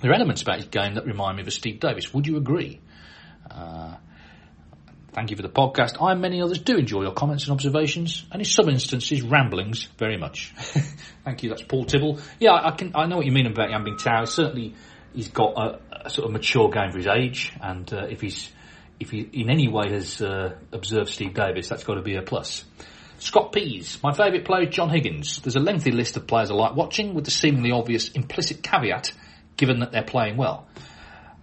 [0.00, 2.14] There are elements about his game that remind me of a Steve Davis.
[2.14, 2.80] Would you agree?
[3.50, 3.96] Uh,
[5.14, 6.02] Thank you for the podcast.
[6.02, 9.84] I and many others do enjoy your comments and observations, and in some instances, ramblings
[9.96, 10.52] very much.
[11.24, 11.50] Thank you.
[11.50, 12.18] That's Paul Tibble.
[12.40, 12.92] Yeah, I can.
[12.96, 14.26] I know what you mean about Yan Bingtao.
[14.26, 14.74] Certainly,
[15.14, 18.50] he's got a, a, sort of mature game for his age, and uh, if he's
[18.98, 22.22] if he in any way has uh, observed Steve Davis, that's got to be a
[22.22, 22.64] plus.
[23.20, 25.38] Scott Pease, my favourite player is John Higgins.
[25.38, 29.12] There's a lengthy list of players I like watching, with the seemingly obvious implicit caveat,
[29.56, 30.66] given that they're playing well.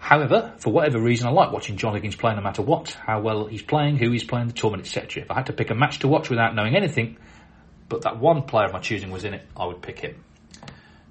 [0.02, 3.46] However, for whatever reason, I like watching John Higgins play no matter what, how well
[3.46, 5.22] he's playing, who he's playing, the tournament, etc.
[5.22, 7.18] If I had to pick a match to watch without knowing anything,
[7.88, 10.24] but that one player of my choosing was in it, I would pick him.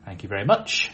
[0.05, 0.91] Thank you very much.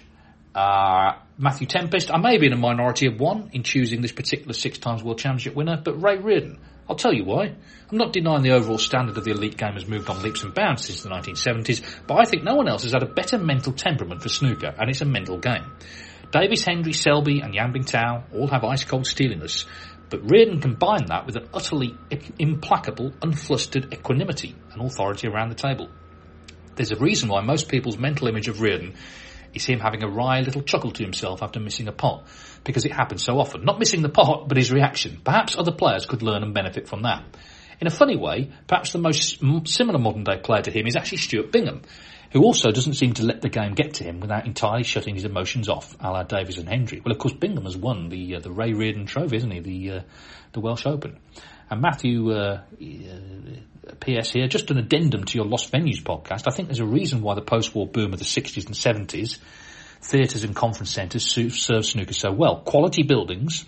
[0.55, 4.53] Uh, Matthew Tempest, I may be in a minority of one in choosing this particular
[4.53, 6.59] six times World Championship winner, but Ray Reardon.
[6.91, 7.47] I'll tell you why.
[7.47, 10.53] I'm not denying the overall standard of the elite game has moved on leaps and
[10.55, 13.73] bounds since the 1970s, but I think no one else has had a better mental
[13.73, 15.65] temperament for snooker, and it's a mental game.
[16.33, 19.65] Davis, Hendry, Selby and Yan Bingtao all have ice-cold steeliness,
[20.11, 21.97] but Reardon combined that with an utterly
[22.39, 25.89] implacable, unflustered equanimity and authority around the table.
[26.75, 28.95] There's a reason why most people's mental image of Reardon
[29.55, 32.27] is him having a wry little chuckle to himself after missing a pot,
[32.65, 33.65] because it happens so often.
[33.65, 35.21] Not missing the pot, but his reaction.
[35.25, 37.25] Perhaps other players could learn and benefit from that.
[37.81, 41.19] In a funny way, perhaps the most similar modern day player to him is actually
[41.19, 41.83] Stuart Bingham,
[42.33, 45.25] who also doesn't seem to let the game get to him without entirely shutting his
[45.25, 47.01] emotions off, a la Davis and Hendry.
[47.05, 49.61] Well, of course, Bingham has won the uh, the Ray Reardon Trophy, isn't he?
[49.61, 50.01] The uh,
[50.53, 51.19] the Welsh Open.
[51.69, 56.45] And Matthew, uh, uh PS here, just an addendum to your Lost Venues podcast.
[56.47, 59.39] I think there's a reason why the post-war boom of the 60s and 70s,
[60.01, 62.61] theatres and conference centres served snooker so well.
[62.61, 63.65] Quality buildings,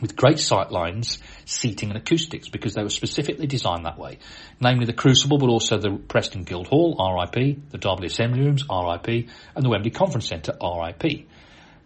[0.00, 4.18] with great sight lines, seating and acoustics because they were specifically designed that way.
[4.60, 9.64] Namely the Crucible but also the Preston Guildhall, RIP, the Derby Assembly Rooms, RIP, and
[9.64, 11.26] the Wembley Conference Centre, RIP.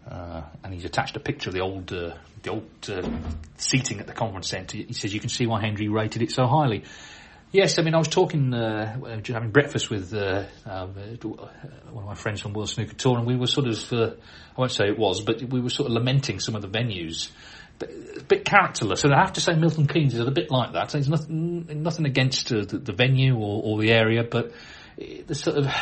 [0.09, 3.01] Uh, and he's attached a picture of the old, uh, the old uh,
[3.57, 4.77] seating at the conference centre.
[4.77, 6.83] He says you can see why Hendry rated it so highly.
[7.51, 11.57] Yes, I mean I was talking, uh, having breakfast with uh, um, uh,
[11.91, 14.15] one of my friends from World Snooker Tour, and we were sort of, I
[14.57, 17.31] won't say it was, but we were sort of lamenting some of the venues
[17.81, 19.03] a bit characterless.
[19.03, 20.89] And I have to say, Milton Keynes is a bit like that.
[20.89, 24.51] There's nothing, nothing against uh, the, the, venue or, or, the area, but
[24.97, 25.73] the sort of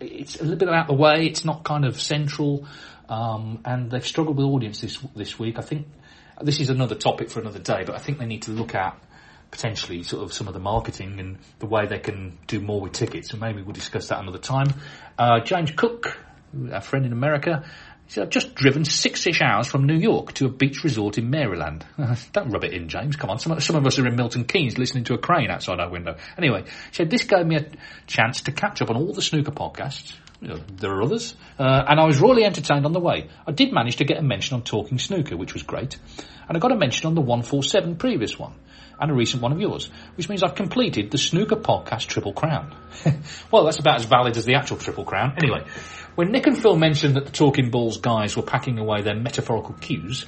[0.00, 1.26] it's a little bit out of the way.
[1.26, 2.66] It's not kind of central,
[3.08, 5.58] um, and they've struggled with audience this this week.
[5.58, 5.86] I think
[6.40, 9.00] this is another topic for another day, but I think they need to look at
[9.50, 12.92] potentially sort of some of the marketing and the way they can do more with
[12.92, 13.30] tickets.
[13.30, 14.68] So maybe we'll discuss that another time.
[15.18, 16.18] Uh, James Cook,
[16.72, 17.64] our friend in America,
[18.08, 21.84] said, I've just driven six-ish hours from New York to a beach resort in Maryland.
[22.32, 23.16] Don't rub it in, James.
[23.16, 23.38] Come on.
[23.38, 26.16] Some, some of us are in Milton Keynes listening to a crane outside our window.
[26.36, 27.66] Anyway, he said, this gave me a
[28.06, 30.16] chance to catch up on all the snooker podcasts.
[30.40, 31.34] You know, there are others.
[31.58, 33.28] Uh, and I was royally entertained on the way.
[33.46, 35.98] I did manage to get a mention on Talking Snooker, which was great.
[36.48, 38.54] And I got a mention on the 147 previous one
[39.00, 42.74] and a recent one of yours, which means I've completed the Snooker Podcast Triple Crown.
[43.50, 45.34] well, that's about as valid as the actual Triple Crown.
[45.36, 45.64] Anyway,
[46.18, 49.74] when Nick and Phil mentioned that the Talking Balls guys were packing away their metaphorical
[49.74, 50.26] cues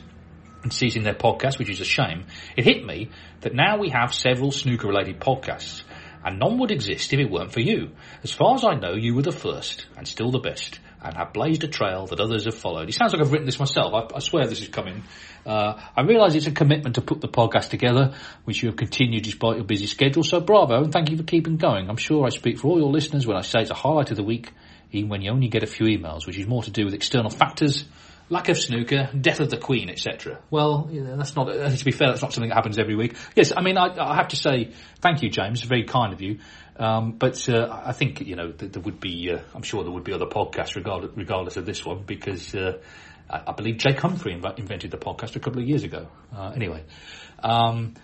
[0.63, 2.27] and ceasing their podcast, which is a shame,
[2.57, 5.83] it hit me that now we have several snooker related podcasts,
[6.25, 7.91] and none would exist if it weren't for you.
[8.23, 11.33] As far as I know, you were the first, and still the best and have
[11.33, 12.89] blazed a trail that others have followed.
[12.89, 13.93] It sounds like I've written this myself.
[13.93, 15.03] I, I swear this is coming.
[15.45, 19.25] Uh, I realise it's a commitment to put the podcast together, which you have continued
[19.25, 20.23] despite your busy schedule.
[20.23, 21.89] So bravo and thank you for keeping going.
[21.89, 24.19] I'm sure I speak for all your listeners when I say it's a highlight of
[24.19, 24.53] the week,
[24.93, 27.85] when you only get a few emails, which is more to do with external factors
[28.31, 30.39] lack of snooker, death of the queen, etc.
[30.51, 33.17] Well, you know, that's not, to be fair, that's not something that happens every week.
[33.35, 35.63] Yes, I mean, I, I have to say thank you, James.
[35.63, 36.39] Very kind of you.
[36.77, 39.31] Um, but uh, I think you know there would be.
[39.31, 42.79] Uh, I'm sure there would be other podcasts regardless, regardless of this one because uh,
[43.29, 46.09] I, I, believe Jake Humphrey invented the podcast a couple of years ago.
[46.35, 46.85] Uh, anyway,
[47.43, 47.95] um,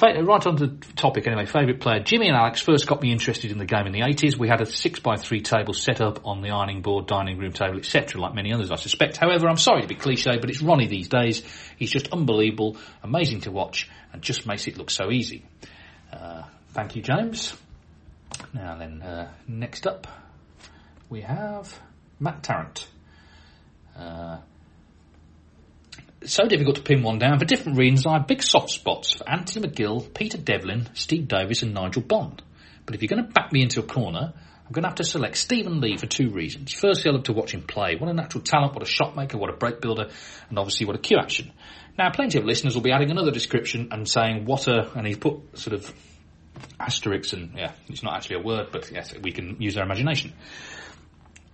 [0.00, 1.46] right on the topic anyway.
[1.46, 4.38] Favourite player Jimmy and Alex first got me interested in the game in the 80s.
[4.38, 7.52] We had a six by three table set up on the ironing board, dining room
[7.52, 8.20] table, etc.
[8.20, 9.16] Like many others, I suspect.
[9.16, 11.42] However, I'm sorry to be cliche, but it's Ronnie these days.
[11.76, 15.44] He's just unbelievable, amazing to watch, and just makes it look so easy.
[16.12, 17.54] Uh, thank you, James.
[18.52, 20.06] Now then, uh, next up
[21.08, 21.78] we have
[22.20, 22.86] Matt Tarrant.
[23.96, 24.38] Uh,
[26.24, 28.06] so difficult to pin one down for different reasons.
[28.06, 32.42] I have big soft spots for Anthony McGill, Peter Devlin, Steve Davis, and Nigel Bond.
[32.86, 34.32] But if you're going to back me into a corner,
[34.66, 36.72] I'm going to have to select Stephen Lee for two reasons.
[36.72, 37.96] Firstly, I love to watch him play.
[37.96, 40.10] What a natural talent, what a shot maker, what a break builder,
[40.50, 41.52] and obviously what a cue action.
[41.96, 45.16] Now, plenty of listeners will be adding another description and saying what a, and he's
[45.16, 45.92] put sort of
[46.78, 50.32] asterisks and yeah, it's not actually a word, but yes, we can use our imagination.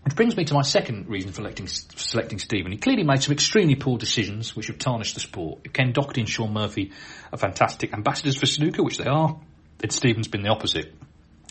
[0.05, 2.73] Which brings me to my second reason for selecting, selecting Stephen.
[2.73, 5.73] He clearly made some extremely poor decisions which have tarnished the sport.
[5.73, 6.93] Ken Doherty and Shaun Murphy
[7.33, 9.41] are fantastic ambassadors for snooker, which they are.
[9.83, 10.95] Ed Stevens been the opposite.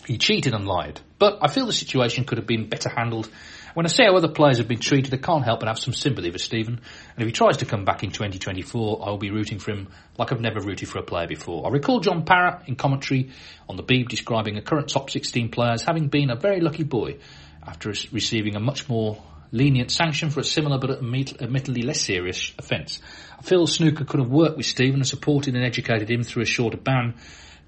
[0.06, 1.00] He cheated and lied.
[1.18, 3.28] But I feel the situation could have been better handled
[3.74, 5.92] when I see how other players have been treated, I can't help but have some
[5.92, 6.74] sympathy for Stephen.
[6.74, 10.30] And if he tries to come back in 2024, I'll be rooting for him like
[10.30, 11.66] I've never rooted for a player before.
[11.66, 13.30] I recall John Parrott in commentary
[13.68, 16.84] on the Beeb describing a current top 16 player as having been a very lucky
[16.84, 17.18] boy
[17.66, 19.22] after receiving a much more
[19.52, 23.00] lenient sanction for a similar but admittedly less serious offence.
[23.38, 26.46] I feel snooker could have worked with Stephen and supported and educated him through a
[26.46, 27.14] shorter ban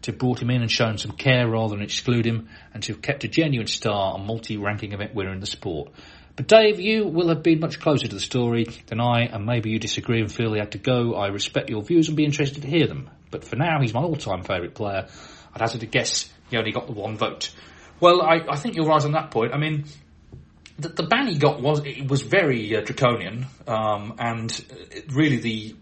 [0.03, 2.93] to have brought him in and shown some care rather than exclude him, and to
[2.93, 5.93] have kept a genuine star and multi-ranking event winner in the sport.
[6.37, 9.71] But Dave, you will have been much closer to the story than I, and maybe
[9.71, 11.15] you disagree and feel he had to go.
[11.15, 13.09] I respect your views and be interested to hear them.
[13.31, 15.07] But for now, he's my all-time favourite player.
[15.55, 17.51] I'd hazard a guess he only got the one vote.
[18.01, 19.55] Well, I, I think you're right on that point.
[19.55, 19.85] I mean,
[20.79, 24.65] the, the ban he got was it was very uh, draconian, um, and
[25.09, 25.77] really the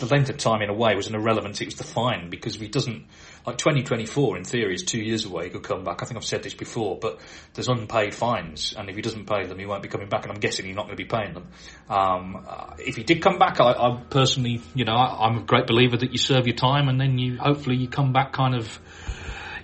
[0.00, 1.60] the length of time in a way was an irrelevance.
[1.60, 3.04] It was the fine because if he doesn't,
[3.46, 6.02] like 2024 in theory is two years away, he could come back.
[6.02, 7.20] I think I've said this before, but
[7.54, 10.32] there's unpaid fines and if he doesn't pay them, he won't be coming back and
[10.32, 11.48] I'm guessing he's not going to be paying them.
[11.88, 15.42] Um, uh, if he did come back, I, I personally, you know, I, am a
[15.42, 18.54] great believer that you serve your time and then you, hopefully you come back kind
[18.54, 18.80] of,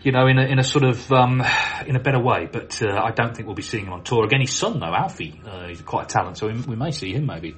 [0.07, 1.43] you know, in a, in a sort of, um,
[1.87, 2.49] in a better way.
[2.51, 4.41] But, uh, I don't think we'll be seeing him on tour again.
[4.41, 7.27] His son though, Alfie, uh, he's quite a talent, so we, we may see him
[7.27, 7.57] maybe.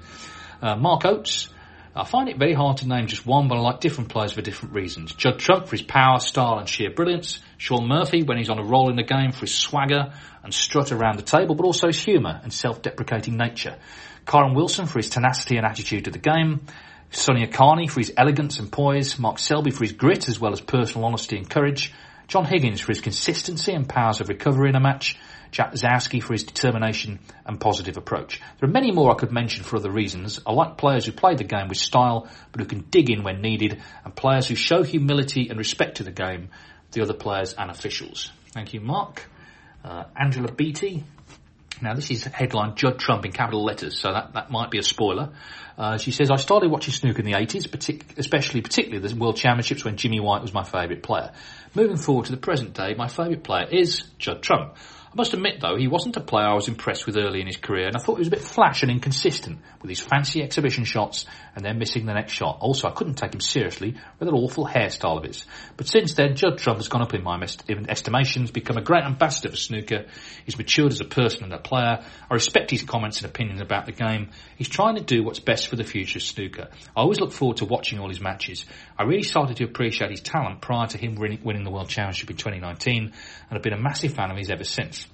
[0.62, 1.50] Uh, Mark Oates,
[1.94, 4.40] I find it very hard to name just one, but I like different players for
[4.40, 5.12] different reasons.
[5.12, 7.38] Judd Trump for his power, style and sheer brilliance.
[7.58, 10.90] Shaun Murphy when he's on a roll in the game for his swagger and strut
[10.90, 13.76] around the table, but also his humour and self-deprecating nature.
[14.24, 16.60] Kyren Wilson for his tenacity and attitude to the game.
[17.10, 19.18] Sunny Akani for his elegance and poise.
[19.18, 21.92] Mark Selby for his grit as well as personal honesty and courage.
[22.28, 25.18] John Higgins for his consistency and powers of recovery in a match.
[25.50, 28.40] Jack Lisowski for his determination and positive approach.
[28.60, 30.38] There are many more I could mention for other reasons.
[30.46, 33.40] I like players who play the game with style, but who can dig in when
[33.40, 36.50] needed, and players who show humility and respect to the game,
[36.92, 38.30] the other players and officials.
[38.52, 39.26] Thank you, Mark.
[39.82, 41.04] Uh, Angela Beattie.
[41.80, 44.82] Now, this is headline Judd Trump in capital letters, so that, that might be a
[44.82, 45.30] spoiler.
[45.76, 49.36] Uh, she says, I started watching snooker in the 80s, partic- especially particularly the World
[49.36, 51.32] Championships when Jimmy White was my favourite player.
[51.74, 54.76] Moving forward to the present day, my favourite player is Judd Trump.
[55.10, 57.56] I must admit, though, he wasn't a player I was impressed with early in his
[57.56, 60.84] career, and I thought he was a bit flash and inconsistent with his fancy exhibition
[60.84, 61.24] shots
[61.56, 62.58] and then missing the next shot.
[62.60, 65.44] Also, I couldn't take him seriously with that awful hairstyle of his.
[65.78, 67.42] But since then, Judd Trump has gone up in my
[67.88, 70.04] estimations, become a great ambassador for snooker.
[70.44, 72.04] He's matured as a person and a player.
[72.30, 74.30] I respect his comments and opinions about the game.
[74.56, 76.68] He's trying to do what's best for the future of snooker.
[76.94, 78.66] I always look forward to watching all his matches.
[78.98, 82.36] I really started to appreciate his talent prior to him winning the World Championship in
[82.36, 83.12] 2019, and
[83.50, 85.07] I've been a massive fan of his ever since.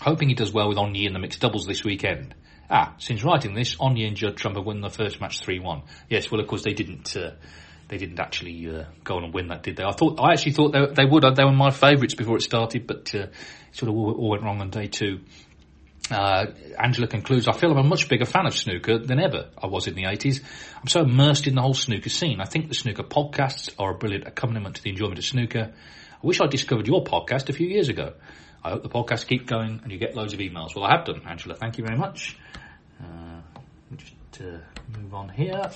[0.00, 2.34] Hoping he does well with On-yee in the mixed doubles this weekend.
[2.70, 5.82] Ah, since writing this, On-yee and Judd Trump have won the first match 3-1.
[6.08, 7.32] Yes, well of course they didn't, uh,
[7.88, 9.84] they didn't actually uh, go on and win that, did they?
[9.84, 11.24] I thought, I actually thought they, they would.
[11.36, 13.26] They were my favourites before it started, but uh,
[13.72, 15.20] sort of all, all, went wrong on day two.
[16.10, 16.46] Uh,
[16.78, 19.86] Angela concludes, I feel I'm a much bigger fan of snooker than ever I was
[19.86, 20.42] in the 80s.
[20.80, 22.40] I'm so immersed in the whole snooker scene.
[22.40, 25.72] I think the snooker podcasts are a brilliant accompaniment to the enjoyment of snooker.
[25.72, 28.14] I wish I discovered your podcast a few years ago.
[28.64, 30.74] I hope the podcast keep going and you get loads of emails.
[30.74, 31.54] Well, I have done, Angela.
[31.54, 32.38] Thank you very much.
[32.98, 33.40] Uh,
[33.94, 34.58] just uh,
[34.98, 35.70] move on here.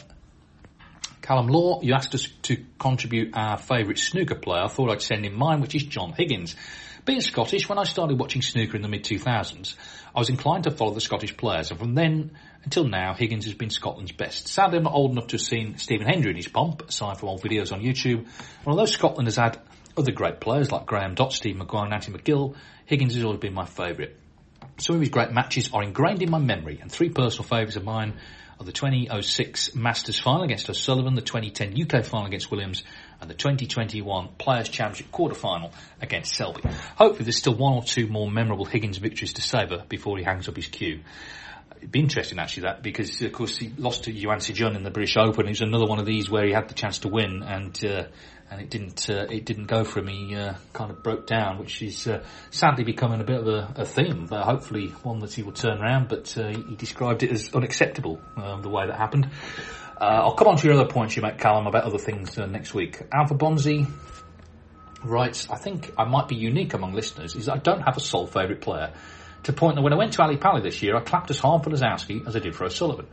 [1.20, 4.62] Callum Law, you asked us to contribute our favourite snooker player.
[4.62, 6.56] I thought I'd send in mine, which is John Higgins.
[7.04, 9.74] Being Scottish, when I started watching snooker in the mid 2000s,
[10.14, 12.32] I was inclined to follow the Scottish players, and from then
[12.64, 14.48] until now, Higgins has been Scotland's best.
[14.48, 17.28] Sadly, I'm not old enough to have seen Stephen Hendry in his pomp, aside from
[17.28, 18.18] old videos on YouTube.
[18.18, 19.58] And although Scotland has had
[19.96, 22.56] other great players like Graeme Dott, Steve Maguire, and Anthony McGill,
[22.88, 24.16] Higgins has always been my favourite.
[24.78, 27.84] Some of his great matches are ingrained in my memory, and three personal favourites of
[27.84, 28.14] mine
[28.58, 32.84] are the 2006 Masters final against O'Sullivan, the 2010 UK final against Williams,
[33.20, 35.70] and the 2021 Players' Championship quarter final
[36.00, 36.62] against Selby.
[36.96, 40.48] Hopefully there's still one or two more memorable Higgins victories to savour before he hangs
[40.48, 41.00] up his cue.
[41.76, 44.90] It'd be interesting actually that because of course he lost to Yuan Jun in the
[44.90, 45.44] British Open.
[45.44, 48.04] It was another one of these where he had the chance to win and uh,
[48.50, 50.08] and it didn't uh, it didn't go for him.
[50.08, 53.74] He uh, kind of broke down, which is uh, sadly becoming a bit of a,
[53.76, 54.26] a theme.
[54.26, 56.08] But hopefully one that he will turn around.
[56.08, 59.30] But uh, he described it as unacceptable um, the way that happened.
[60.00, 62.46] Uh, I'll come on to your other points you make, Callum, about other things uh,
[62.46, 63.02] next week.
[63.12, 63.88] Alpha Bonzi
[65.02, 68.26] writes, I think I might be unique among listeners, is I don't have a sole
[68.26, 68.92] favourite player.
[69.44, 71.64] To point that when I went to Ali Pali this year, I clapped as hard
[71.64, 73.06] for Lisowski as I did for O'Sullivan.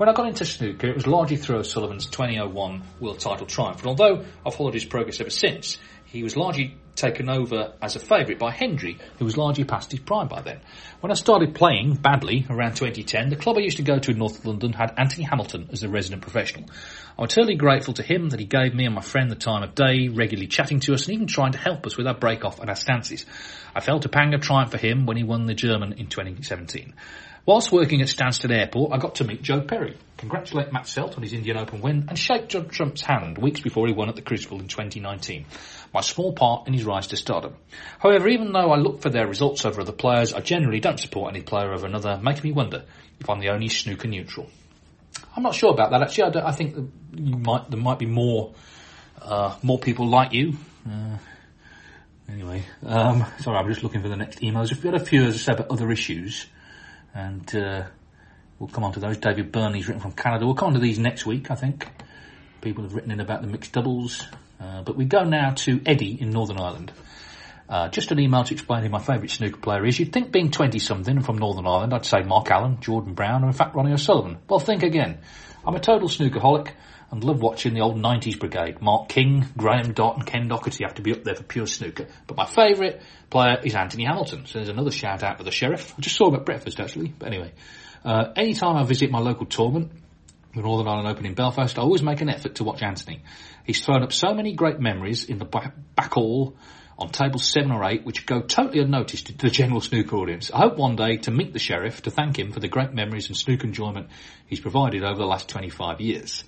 [0.00, 3.80] When I got into snooker, it was largely through O'Sullivan's 2001 world title triumph.
[3.80, 7.98] And although I've followed his progress ever since, he was largely taken over as a
[7.98, 10.60] favourite by Hendry, who was largely past his prime by then.
[11.00, 14.16] When I started playing badly around 2010, the club I used to go to in
[14.16, 16.70] North London had Anthony Hamilton as the resident professional.
[17.18, 19.74] I'm eternally grateful to him that he gave me and my friend the time of
[19.74, 22.70] day, regularly chatting to us and even trying to help us with our break-off and
[22.70, 23.26] our stances.
[23.76, 26.94] I felt a pang of triumph for him when he won the German in 2017.
[27.46, 31.22] Whilst working at Stansted Airport, I got to meet Joe Perry, congratulate Matt Selt on
[31.22, 34.22] his Indian Open win, and shake Judd Trump's hand weeks before he won at the
[34.22, 35.46] Crucible in 2019.
[35.94, 37.56] My small part in his rise to stardom.
[37.98, 41.34] However, even though I look for their results over other players, I generally don't support
[41.34, 42.84] any player over another, making me wonder
[43.18, 44.48] if I'm the only snooker neutral.
[45.34, 46.40] I'm not sure about that actually.
[46.40, 46.76] I, I think
[47.12, 48.52] might there might be more
[49.20, 50.54] uh, more people like you.
[50.88, 51.16] Uh,
[52.28, 54.70] anyway, um, sorry, I'm just looking for the next emails.
[54.70, 56.46] If We've got a few, as I said, about other issues
[57.14, 57.84] and uh,
[58.58, 59.18] we'll come on to those.
[59.18, 60.46] David Burney's written from Canada.
[60.46, 61.86] We'll come on to these next week, I think.
[62.60, 64.26] People have written in about the mixed doubles.
[64.60, 66.92] Uh, but we go now to Eddie in Northern Ireland.
[67.68, 69.98] Uh, just an email to explain who my favourite snooker player is.
[69.98, 73.44] You'd think being 20 something and from Northern Ireland, I'd say Mark Allen, Jordan Brown,
[73.44, 74.38] or in fact Ronnie O'Sullivan.
[74.48, 75.18] Well, think again.
[75.64, 76.72] I'm a total snookerholic
[77.10, 78.80] and love watching the old 90s brigade.
[78.80, 82.06] Mark King, Graeme Dott and Ken Doherty have to be up there for pure snooker.
[82.26, 84.46] But my favourite player is Anthony Hamilton.
[84.46, 85.94] So there's another shout out to the Sheriff.
[85.98, 87.12] I just saw him at breakfast actually.
[87.18, 87.52] But anyway,
[88.04, 89.92] uh, anytime I visit my local tournament,
[90.54, 93.22] the Northern Ireland Open in Belfast, I always make an effort to watch Anthony.
[93.64, 96.56] He's thrown up so many great memories in the back, hall
[96.98, 100.50] on tables seven or eight, which go totally unnoticed to the general snooker audience.
[100.52, 103.28] I hope one day to meet the sheriff to thank him for the great memories
[103.28, 104.08] and snooker enjoyment
[104.46, 106.44] he's provided over the last 25 years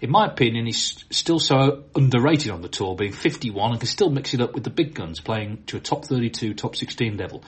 [0.00, 4.10] in my opinion, he's still so underrated on the tour, being 51 and can still
[4.10, 7.42] mix it up with the big guns, playing to a top 32, top 16 level.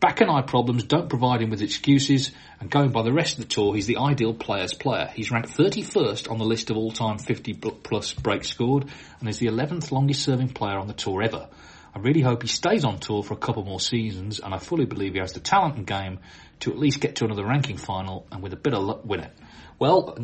[0.00, 3.44] Back and eye problems don't provide him with excuses, and going by the rest of
[3.44, 5.10] the tour, he's the ideal player's player.
[5.14, 8.86] He's ranked 31st on the list of all-time 50 plus breaks scored,
[9.20, 11.48] and is the 11th longest serving player on the tour ever.
[11.94, 14.84] I really hope he stays on tour for a couple more seasons, and I fully
[14.84, 16.18] believe he has the talent and game
[16.60, 19.20] to at least get to another ranking final, and with a bit of luck win
[19.20, 19.32] it.
[19.78, 20.18] Well,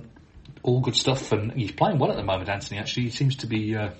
[0.63, 2.49] all good stuff, and he's playing well at the moment.
[2.49, 3.91] Anthony actually he seems to be uh,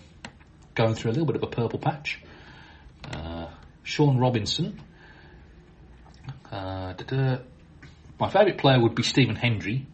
[0.75, 2.21] going through a little bit of a purple patch.
[3.11, 3.47] Uh,
[3.83, 4.81] Sean Robinson
[6.51, 7.39] Uh.
[8.19, 9.87] My favourite player would be Stephen Hendry.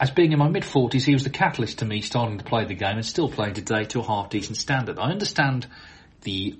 [0.00, 2.64] As being in my mid 40s, he was the catalyst to me starting to play
[2.64, 4.98] the game and still playing today to a half decent standard.
[4.98, 5.66] I understand
[6.22, 6.58] the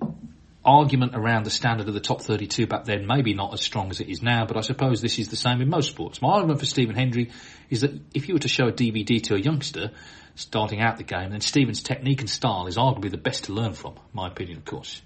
[0.65, 4.01] argument around the standard of the top 32 back then maybe not as strong as
[4.01, 6.23] it is now, but I suppose this is the same in most sports.
[6.23, 7.31] My argument for Stephen Hendry
[7.69, 9.91] is that if you were to show a DVD to a youngster
[10.35, 13.73] starting out the game, then Stephen's technique and style is arguably the best to learn
[13.73, 15.03] from, my opinion of course.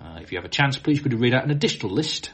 [0.00, 2.30] Uh, if you have a chance, please could you read out an additional list?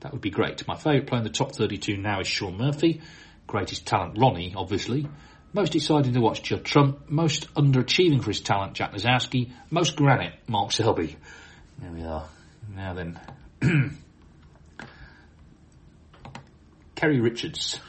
[0.00, 0.66] That would be great.
[0.66, 3.00] My favourite player in the top 32 now is Shaun Murphy.
[3.46, 5.08] Greatest talent, Ronnie, obviously.
[5.52, 7.10] Most exciting to watch, Judd Trump.
[7.10, 9.50] Most underachieving for his talent, Jack Lisowski.
[9.68, 11.16] Most granite, Mark Selby.
[11.80, 12.26] There we are.
[12.74, 13.18] Now then.
[16.94, 17.80] Kerry Richards.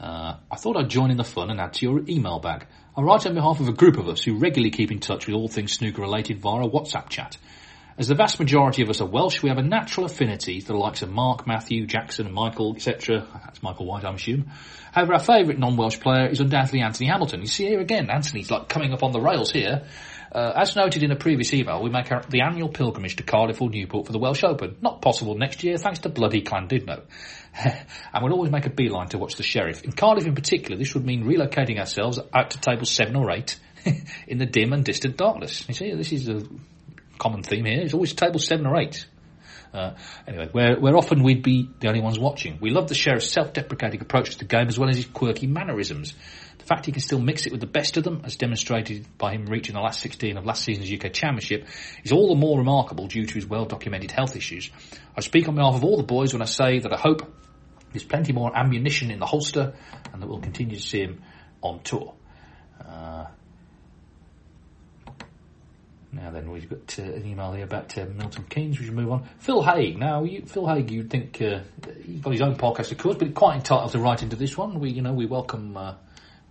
[0.00, 2.66] Uh, I thought I'd join in the fun and add to your email bag.
[2.96, 5.36] I write on behalf of a group of us who regularly keep in touch with
[5.36, 7.36] all things snooker related via a WhatsApp chat.
[7.96, 10.76] As the vast majority of us are Welsh, we have a natural affinity to the
[10.76, 13.24] likes of Mark, Matthew, Jackson, and Michael, etc.
[13.44, 14.50] That's Michael White, I'm assuming.
[14.90, 17.40] However, our favourite non-Welsh player is undoubtedly Anthony Hamilton.
[17.40, 19.86] You see here again, Anthony's like coming up on the rails here.
[20.32, 23.62] Uh, as noted in a previous email, we make our, the annual pilgrimage to Cardiff
[23.62, 24.76] or Newport for the Welsh Open.
[24.82, 27.02] Not possible next year, thanks to bloody Llandudno.
[27.64, 29.84] and we'll always make a beeline to watch the Sheriff.
[29.84, 33.60] In Cardiff in particular, this would mean relocating ourselves out to table seven or eight
[34.26, 35.64] in the dim and distant darkness.
[35.68, 36.42] You see, this is a
[37.18, 39.06] common theme here, is always table seven or eight.
[39.74, 39.96] Uh,
[40.28, 42.58] anyway, where, where often we'd be the only ones watching.
[42.60, 46.14] We love the sheriff's self-deprecating approach to the game as well as his quirky mannerisms.
[46.58, 49.32] The fact he can still mix it with the best of them, as demonstrated by
[49.32, 51.66] him reaching the last 16 of last season's UK Championship,
[52.04, 54.70] is all the more remarkable due to his well-documented health issues.
[55.16, 57.34] I speak on behalf of all the boys when I say that I hope
[57.92, 59.74] there's plenty more ammunition in the holster
[60.12, 61.22] and that we'll continue to see him
[61.62, 62.14] on tour.
[62.80, 63.26] Uh,
[66.14, 68.78] now then, we've got uh, an email here about uh, Milton Keynes.
[68.78, 69.28] We should move on.
[69.38, 69.94] Phil Haigh.
[69.94, 71.60] Now, you, Phil Haigh, you'd think uh,
[72.04, 74.78] he's got his own podcast, of course, but quite entitled to write into this one.
[74.80, 75.94] We, you know, we welcome uh,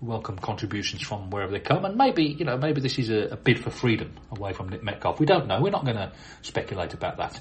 [0.01, 3.37] welcome contributions from wherever they come, and maybe you know maybe this is a, a
[3.37, 5.19] bid for freedom away from Nick Metcalfe.
[5.19, 5.61] We don't know.
[5.61, 6.11] We're not going to
[6.41, 7.39] speculate about that.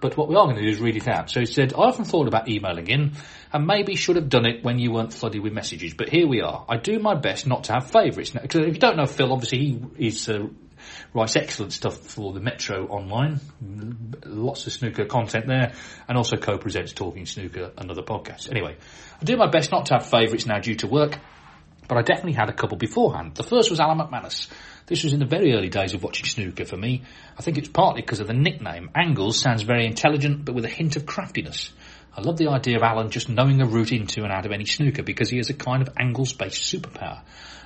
[0.00, 1.30] But what we are going to do is read it out.
[1.30, 3.12] So he said, I often thought about emailing in
[3.52, 6.42] and maybe should have done it when you weren't flooded with messages, but here we
[6.42, 6.64] are.
[6.68, 8.34] I do my best not to have favourites.
[8.34, 10.48] Now, if you don't know Phil, obviously he is uh,
[11.14, 13.40] writes excellent stuff for the Metro online.
[14.24, 15.72] Lots of snooker content there,
[16.08, 18.50] and also co-presents Talking Snooker, another podcast.
[18.50, 18.76] Anyway,
[19.20, 21.18] I do my best not to have favourites now due to work,
[21.86, 23.36] but I definitely had a couple beforehand.
[23.36, 24.48] The first was Alan McManus.
[24.86, 27.02] This was in the very early days of watching snooker for me.
[27.38, 28.90] I think it's partly because of the nickname.
[28.94, 31.72] Angles sounds very intelligent, but with a hint of craftiness.
[32.16, 34.66] I love the idea of Alan just knowing a route into and out of any
[34.66, 37.22] snooker because he has a kind of angles-based superpower.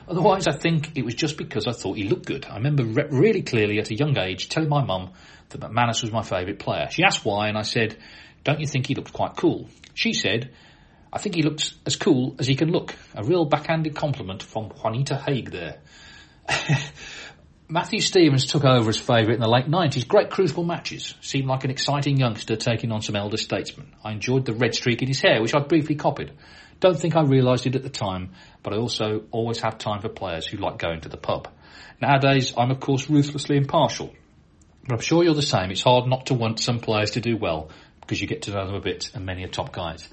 [0.08, 2.46] Otherwise, I think it was just because I thought he looked good.
[2.46, 5.10] I remember re- really clearly at a young age telling my mum
[5.50, 6.88] that McManus was my favourite player.
[6.90, 7.96] She asked why, and I said,
[8.42, 9.68] don't you think he looked quite cool?
[9.92, 10.50] She said,
[11.12, 12.94] I think he looks as cool as he can look.
[13.14, 15.80] A real backhanded compliment from Juanita Haigh there.
[17.70, 20.08] Matthew Stevens took over as favourite in the late 90s.
[20.08, 21.14] Great crucible matches.
[21.20, 23.94] Seemed like an exciting youngster taking on some elder statesmen.
[24.02, 26.32] I enjoyed the red streak in his hair, which I briefly copied.
[26.80, 30.08] Don't think I realised it at the time, but I also always have time for
[30.08, 31.48] players who like going to the pub.
[32.00, 34.14] Nowadays, I'm of course ruthlessly impartial.
[34.86, 35.70] But I'm sure you're the same.
[35.70, 37.70] It's hard not to want some players to do well
[38.00, 40.08] because you get to know them a bit and many are top guys.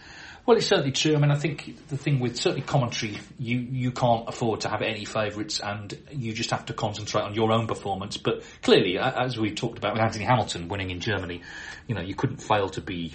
[0.45, 1.16] Well, it's certainly true.
[1.16, 4.84] I mean, I think the thing with certainly commentary, you, you can't afford to have
[4.84, 8.18] any favourites and you just have to concentrate on your own performance.
[8.18, 11.41] But clearly, as we've talked about with Anthony Hamilton winning in Germany,
[11.88, 13.13] you know, you couldn't fail to be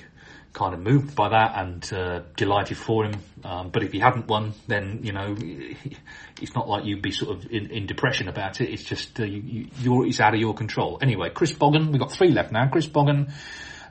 [0.52, 3.14] kind of moved by that and uh, delighted for him.
[3.44, 5.36] Um, but if he hadn't won, then you know
[6.40, 8.70] it's not like you'd be sort of in, in depression about it.
[8.70, 9.68] It's just uh, you,
[10.04, 10.98] it's out of your control.
[11.00, 12.68] Anyway, Chris Bogan, we've got three left now.
[12.68, 13.32] Chris Bogan,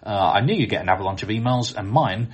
[0.03, 2.33] uh, I knew you'd get an avalanche of emails, and mine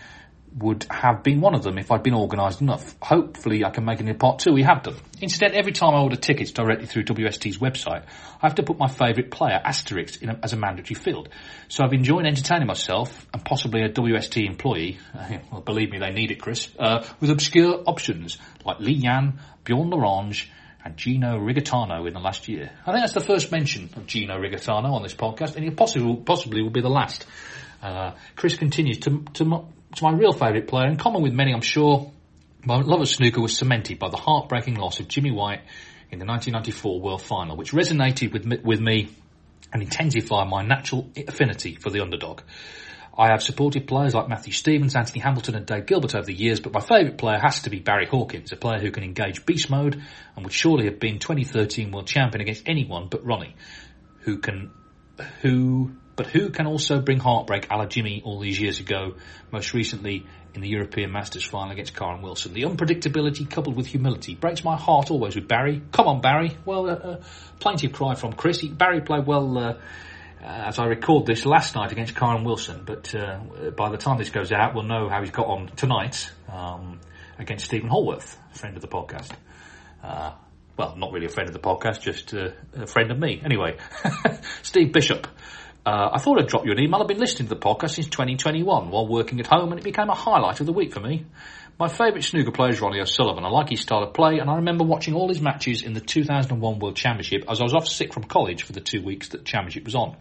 [0.57, 2.95] would have been one of them if I'd been organised enough.
[3.01, 4.53] Hopefully I can make it in part two.
[4.53, 4.95] We have done.
[5.19, 8.03] Instead, every time I order tickets directly through WST's website,
[8.41, 11.29] I have to put my favourite player, asterisk, a, as a mandatory field.
[11.67, 14.97] So I've enjoyed entertaining myself and possibly a WST employee,
[15.51, 19.89] well, believe me, they need it, Chris, uh, with obscure options like Li Yan, Bjorn
[19.89, 20.47] Larange,
[20.85, 22.71] and Gino Rigatano in the last year.
[22.85, 26.15] I think that's the first mention of Gino Rigatano on this podcast, and it possibly,
[26.17, 27.25] possibly will be the last.
[27.81, 29.65] Uh, Chris continues to, to
[29.95, 32.11] to my real favourite player, in common with many I'm sure,
[32.63, 35.61] my love of snooker was cemented by the heartbreaking loss of Jimmy White
[36.11, 39.09] in the 1994 World Final, which resonated with me, with me
[39.71, 42.41] and intensified my natural affinity for the underdog.
[43.17, 46.59] I have supported players like Matthew Stevens, Anthony Hamilton and Dave Gilbert over the years,
[46.59, 49.69] but my favourite player has to be Barry Hawkins, a player who can engage beast
[49.69, 50.01] mode
[50.35, 53.55] and would surely have been 2013 world champion against anyone but Ronnie,
[54.21, 54.71] who can,
[55.41, 59.15] who but who can also bring heartbreak a la Jimmy all these years ago,
[59.51, 62.53] most recently in the European Masters final against Kyren Wilson.
[62.53, 65.81] The unpredictability coupled with humility breaks my heart always with Barry.
[65.91, 66.57] Come on, Barry.
[66.65, 68.59] Well, uh, uh, of cry from Chris.
[68.61, 69.73] He, Barry played well, uh,
[70.41, 73.39] as I record this, last night against Kyren Wilson, but uh,
[73.75, 77.01] by the time this goes out, we'll know how he's got on tonight um,
[77.37, 79.31] against Stephen Hallworth, friend of the podcast.
[80.01, 80.33] Uh,
[80.77, 83.41] well, not really a friend of the podcast, just uh, a friend of me.
[83.43, 83.77] Anyway,
[84.61, 85.27] Steve Bishop.
[85.85, 86.99] Uh, I thought I'd drop you an email.
[86.99, 90.09] I've been listening to the podcast since 2021 while working at home, and it became
[90.09, 91.25] a highlight of the week for me.
[91.77, 93.45] My favourite snooker player is Ronnie O'Sullivan.
[93.45, 95.99] I like his style of play, and I remember watching all his matches in the
[96.01, 99.39] 2001 World Championship as I was off sick from college for the two weeks that
[99.39, 100.15] the championship was on.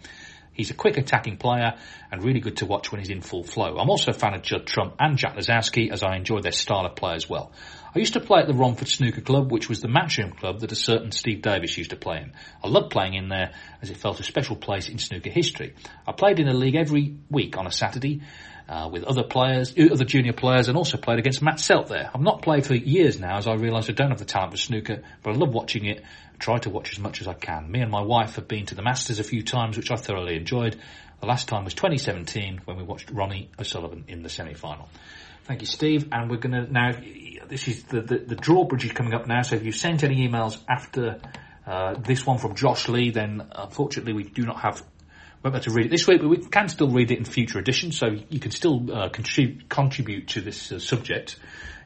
[0.53, 1.75] He's a quick attacking player
[2.13, 3.77] and really good to watch when he's in full flow.
[3.79, 6.87] I'm also a fan of Judd Trump and Jack Lisowski as I enjoy their style
[6.87, 7.53] of play as well.
[7.95, 10.73] I used to play at the Romford Snooker Club, which was the matchroom club that
[10.73, 12.33] a certain Steve Davis used to play in.
[12.63, 15.75] I loved playing in there as it felt a special place in snooker history.
[16.05, 18.23] I played in the league every week on a Saturday
[18.69, 22.11] uh, with other players, uh, other junior players, and also played against Matt Selt there.
[22.13, 24.59] I've not played for years now as I realise I don't have the talent for
[24.59, 26.03] snooker, but I love watching it.
[26.03, 27.71] I try to watch as much as I can.
[27.71, 30.35] Me and my wife have been to the Masters a few times, which I thoroughly
[30.35, 30.81] enjoyed.
[31.21, 34.89] The last time was 2017 when we watched Ronnie O'Sullivan in the semi-final.
[35.45, 36.09] Thank you, Steve.
[36.11, 36.93] And we're going to now.
[37.49, 39.43] This is the, the the drawbridge is coming up now.
[39.43, 41.21] So if you've sent any emails after
[41.67, 44.83] uh, this one from Josh Lee, then unfortunately we do not have
[45.43, 47.59] won't able to read it this week, but we can still read it in future
[47.59, 51.37] editions, so you can still uh, contrib- contribute to this uh, subject.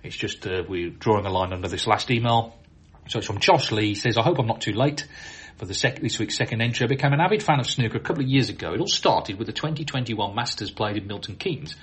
[0.05, 2.55] It's just uh, we're drawing a line under this last email.
[3.09, 3.89] So it's from Josh Lee.
[3.89, 5.07] He says, I hope I'm not too late
[5.57, 6.85] for the sec- this week's second entry.
[6.85, 8.75] I became an avid fan of snooker a couple of years ago.
[8.75, 11.75] It all started with the 2021 Masters played in Milton Keynes.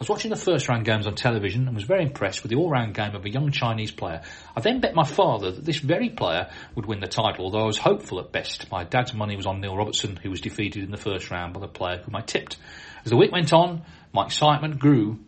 [0.00, 2.56] I was watching the first round games on television and was very impressed with the
[2.56, 4.22] all-round game of a young Chinese player.
[4.56, 7.66] I then bet my father that this very player would win the title, although I
[7.66, 8.70] was hopeful at best.
[8.70, 11.60] My dad's money was on Neil Robertson, who was defeated in the first round by
[11.60, 12.56] the player whom I tipped.
[13.04, 15.18] As the week went on, my excitement grew,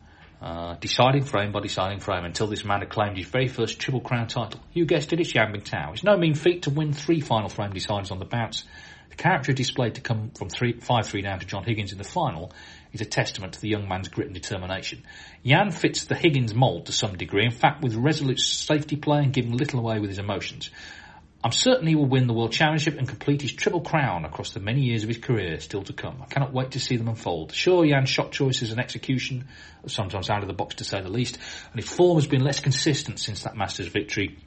[0.41, 4.01] uh, deciding frame by deciding frame, until this man had claimed his very first Triple
[4.01, 4.59] Crown title.
[4.73, 5.93] You guessed it, it's Yan Bingtao.
[5.93, 8.65] It's no mean feat to win three final frame deciders on the bounce.
[9.11, 12.51] The character displayed to come from 5-3 down to John Higgins in the final
[12.93, 15.05] is a testament to the young man's grit and determination.
[15.43, 19.33] Yan fits the Higgins mould to some degree, in fact with resolute safety play and
[19.33, 20.71] giving little away with his emotions.
[21.45, 24.61] I'm certain he will win the World Championship and complete his triple crown across the
[24.61, 26.23] many years of his career still to come.
[26.23, 27.53] I cannot wait to see them unfold.
[27.53, 29.49] Sure, Yan's shot choices and execution
[29.85, 31.39] are sometimes out of the box to say the least,
[31.73, 34.39] and his form has been less consistent since that Masters victory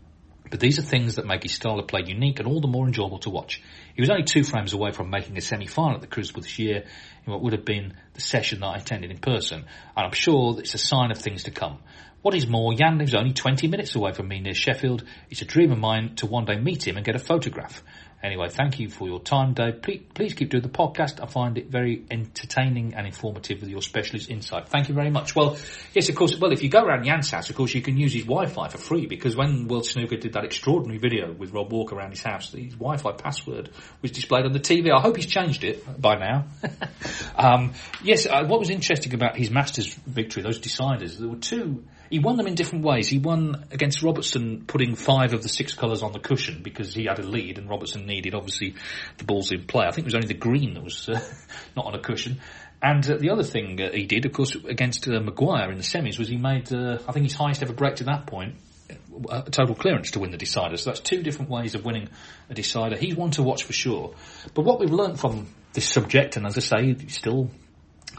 [0.49, 2.85] but these are things that make his style of play unique and all the more
[2.85, 3.61] enjoyable to watch.
[3.95, 6.83] He was only two frames away from making a semi-final at the Crucible this year
[7.25, 10.59] in what would have been the session that I attended in person, and I'm sure
[10.59, 11.79] it's a sign of things to come.
[12.21, 15.03] What is more, Yan lives only 20 minutes away from me near Sheffield.
[15.29, 17.83] It's a dream of mine to one day meet him and get a photograph.
[18.25, 19.83] Anyway, thank you for your time, Dave.
[19.83, 21.21] Please, please, keep doing the podcast.
[21.21, 24.67] I find it very entertaining and informative with your specialist insight.
[24.67, 25.35] Thank you very much.
[25.35, 25.57] Well,
[25.93, 26.35] yes, of course.
[26.35, 28.79] Well, if you go around Yan's house, of course, you can use his Wi-Fi for
[28.79, 32.51] free because when World Snooker did that extraordinary video with Rob Walker around his house,
[32.51, 33.69] his Wi-Fi password
[34.01, 34.91] was displayed on the TV.
[34.91, 36.45] I hope he's changed it by now.
[37.35, 37.73] um,
[38.03, 42.19] yes, uh, what was interesting about his Masters victory, those deciders, there were two he
[42.19, 43.07] won them in different ways.
[43.07, 47.05] He won against Robertson, putting five of the six colours on the cushion because he
[47.05, 48.75] had a lead, and Robertson needed obviously
[49.17, 49.85] the balls in play.
[49.85, 51.19] I think it was only the green that was uh,
[51.75, 52.39] not on a cushion.
[52.81, 55.83] And uh, the other thing uh, he did, of course, against uh, Maguire in the
[55.83, 58.55] semis was he made, uh, I think, his highest ever break to that point,
[58.89, 60.77] uh, a total clearance to win the decider.
[60.77, 62.09] So that's two different ways of winning
[62.49, 62.97] a decider.
[62.97, 64.13] He's one to watch for sure.
[64.53, 67.49] But what we've learned from this subject, and as I say, still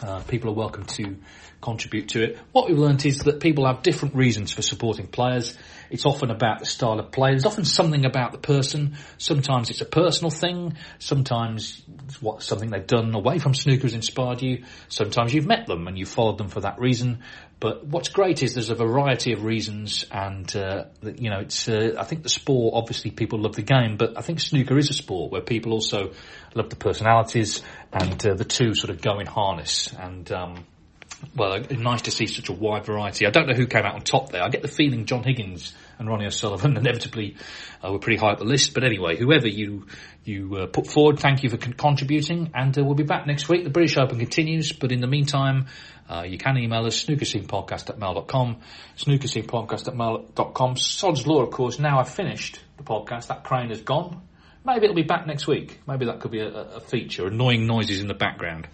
[0.02, 1.16] uh, people are welcome to
[1.66, 2.38] contribute to it.
[2.52, 5.58] What we've learnt is that people have different reasons for supporting players.
[5.90, 7.30] It's often about the style of play.
[7.30, 8.96] There's often something about the person.
[9.18, 10.76] Sometimes it's a personal thing.
[10.98, 11.82] Sometimes
[12.20, 14.64] what something they've done away from snooker has inspired you.
[14.88, 17.22] Sometimes you've met them and you followed them for that reason.
[17.58, 21.66] But what's great is there's a variety of reasons, and uh, you know, it's.
[21.66, 22.74] Uh, I think the sport.
[22.76, 26.12] Obviously, people love the game, but I think snooker is a sport where people also
[26.54, 27.62] love the personalities,
[27.94, 29.90] and uh, the two sort of go in harness.
[29.98, 30.66] And um,
[31.34, 33.26] well, nice to see such a wide variety.
[33.26, 34.42] I don't know who came out on top there.
[34.42, 37.36] I get the feeling John Higgins and Ronnie O'Sullivan inevitably
[37.84, 38.74] uh, were pretty high up the list.
[38.74, 39.86] But anyway, whoever you
[40.24, 43.48] you uh, put forward, thank you for con- contributing, and uh, we'll be back next
[43.48, 43.64] week.
[43.64, 45.66] The British Open continues, but in the meantime,
[46.08, 48.58] uh, you can email us snookerscenepodcast at mail.com,
[48.96, 50.76] snookerscenepodcast at mail.com.
[50.76, 54.22] Sod's Law, of course, now I've finished the podcast, that crane is gone.
[54.64, 55.80] Maybe it'll be back next week.
[55.86, 58.66] Maybe that could be a, a feature, annoying noises in the background.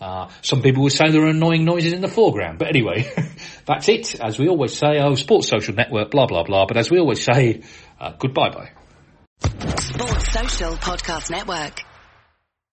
[0.00, 3.10] Uh, some people would say there are annoying noises in the foreground, but anyway,
[3.66, 4.18] that's it.
[4.20, 6.66] As we always say, oh, Sports Social Network, blah, blah, blah.
[6.66, 7.62] But as we always say,
[8.00, 8.70] uh, goodbye bye.
[9.78, 11.89] Sports Social Podcast Network.